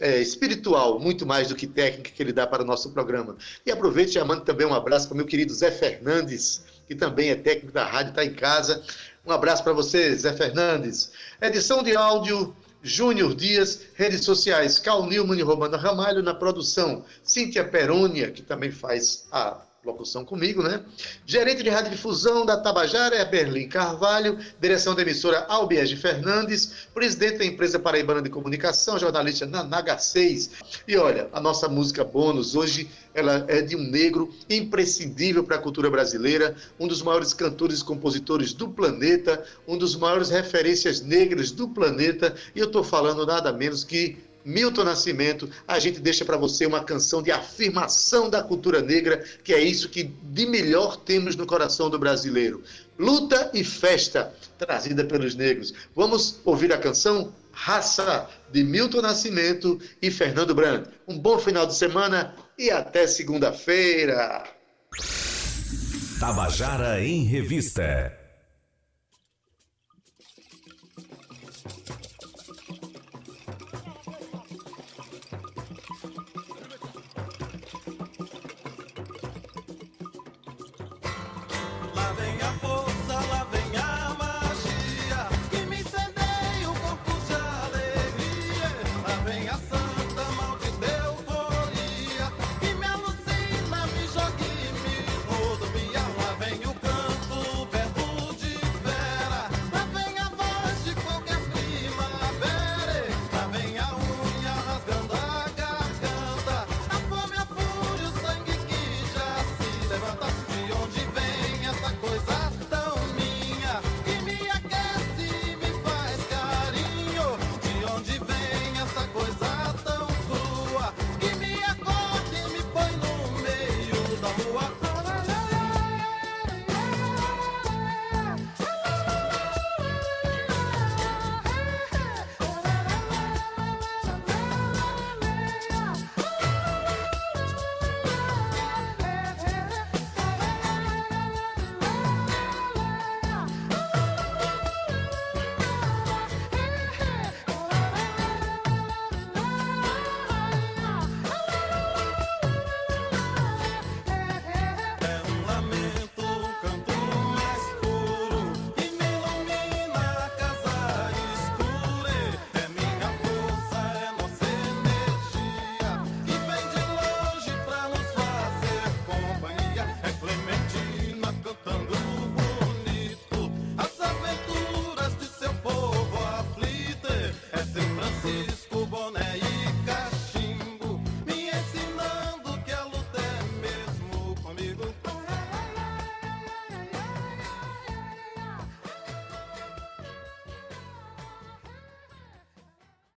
é, 0.00 0.18
espiritual, 0.18 0.98
muito 0.98 1.24
mais 1.24 1.46
do 1.46 1.54
que 1.54 1.64
técnica 1.64 2.10
que 2.10 2.20
ele 2.20 2.32
dá 2.32 2.44
para 2.44 2.64
o 2.64 2.66
nosso 2.66 2.90
programa. 2.90 3.36
E 3.64 3.70
aproveite 3.70 4.18
e 4.18 4.24
mando 4.24 4.40
também 4.40 4.66
um 4.66 4.74
abraço 4.74 5.06
para 5.06 5.14
o 5.14 5.16
meu 5.16 5.26
querido 5.26 5.54
Zé 5.54 5.70
Fernandes, 5.70 6.64
que 6.88 6.94
também 6.96 7.30
é 7.30 7.36
técnico 7.36 7.72
da 7.72 7.84
rádio, 7.84 8.10
está 8.10 8.24
em 8.24 8.34
casa. 8.34 8.82
Um 9.24 9.30
abraço 9.30 9.62
para 9.62 9.72
você, 9.72 10.12
Zé 10.16 10.32
Fernandes. 10.32 11.12
Edição 11.40 11.80
de 11.80 11.94
áudio, 11.94 12.56
Júnior 12.82 13.32
Dias, 13.32 13.82
redes 13.94 14.24
sociais, 14.24 14.80
Cal 14.80 15.06
Nilman 15.06 15.38
e 15.38 15.42
Romana 15.42 15.76
Ramalho 15.76 16.20
na 16.20 16.34
produção, 16.34 17.04
Cíntia 17.22 17.64
Perônia, 17.64 18.32
que 18.32 18.42
também 18.42 18.72
faz 18.72 19.28
a 19.30 19.56
locução 19.84 20.24
comigo, 20.24 20.62
né? 20.62 20.82
Gerente 21.24 21.62
de 21.62 21.70
radiodifusão 21.70 22.44
da 22.44 22.56
Tabajara 22.56 23.14
é 23.14 23.24
Berlim 23.24 23.68
Carvalho, 23.68 24.38
direção 24.60 24.94
da 24.94 25.02
emissora 25.02 25.46
Albiege 25.48 25.94
Fernandes, 25.94 26.88
presidente 26.92 27.38
da 27.38 27.44
empresa 27.44 27.78
Paraibana 27.78 28.20
de 28.20 28.28
Comunicação, 28.28 28.98
jornalista 28.98 29.46
na 29.46 29.62
Naga 29.62 29.96
6. 29.96 30.50
E 30.86 30.96
olha, 30.96 31.28
a 31.32 31.40
nossa 31.40 31.68
música 31.68 32.02
bônus 32.02 32.56
hoje 32.56 32.90
ela 33.14 33.44
é 33.48 33.62
de 33.62 33.76
um 33.76 33.82
negro 33.82 34.32
imprescindível 34.50 35.44
para 35.44 35.56
a 35.56 35.60
cultura 35.60 35.90
brasileira, 35.90 36.56
um 36.78 36.86
dos 36.86 37.02
maiores 37.02 37.32
cantores 37.32 37.80
e 37.80 37.84
compositores 37.84 38.52
do 38.52 38.68
planeta, 38.68 39.44
um 39.66 39.78
dos 39.78 39.96
maiores 39.96 40.28
referências 40.30 41.00
negras 41.00 41.50
do 41.50 41.68
planeta, 41.68 42.34
e 42.54 42.58
eu 42.58 42.66
estou 42.66 42.84
falando 42.84 43.24
nada 43.24 43.52
menos 43.52 43.84
que 43.84 44.18
Milton 44.44 44.84
Nascimento, 44.84 45.48
a 45.66 45.78
gente 45.78 46.00
deixa 46.00 46.24
para 46.24 46.36
você 46.36 46.64
uma 46.66 46.82
canção 46.82 47.22
de 47.22 47.30
afirmação 47.30 48.30
da 48.30 48.42
cultura 48.42 48.80
negra, 48.80 49.22
que 49.44 49.52
é 49.52 49.60
isso 49.60 49.88
que 49.88 50.04
de 50.04 50.46
melhor 50.46 50.96
temos 50.96 51.36
no 51.36 51.46
coração 51.46 51.90
do 51.90 51.98
brasileiro. 51.98 52.62
Luta 52.98 53.50
e 53.54 53.62
festa, 53.62 54.32
trazida 54.58 55.04
pelos 55.04 55.34
negros. 55.34 55.74
Vamos 55.94 56.40
ouvir 56.44 56.72
a 56.72 56.78
canção 56.78 57.32
Raça, 57.52 58.28
de 58.52 58.62
Milton 58.62 59.02
Nascimento 59.02 59.80
e 60.00 60.10
Fernando 60.10 60.54
Branco. 60.54 60.90
Um 61.06 61.18
bom 61.18 61.38
final 61.38 61.66
de 61.66 61.74
semana 61.74 62.34
e 62.56 62.70
até 62.70 63.06
segunda-feira. 63.06 64.44
Tabajara 66.20 67.00
em 67.04 67.24
Revista. 67.24 68.17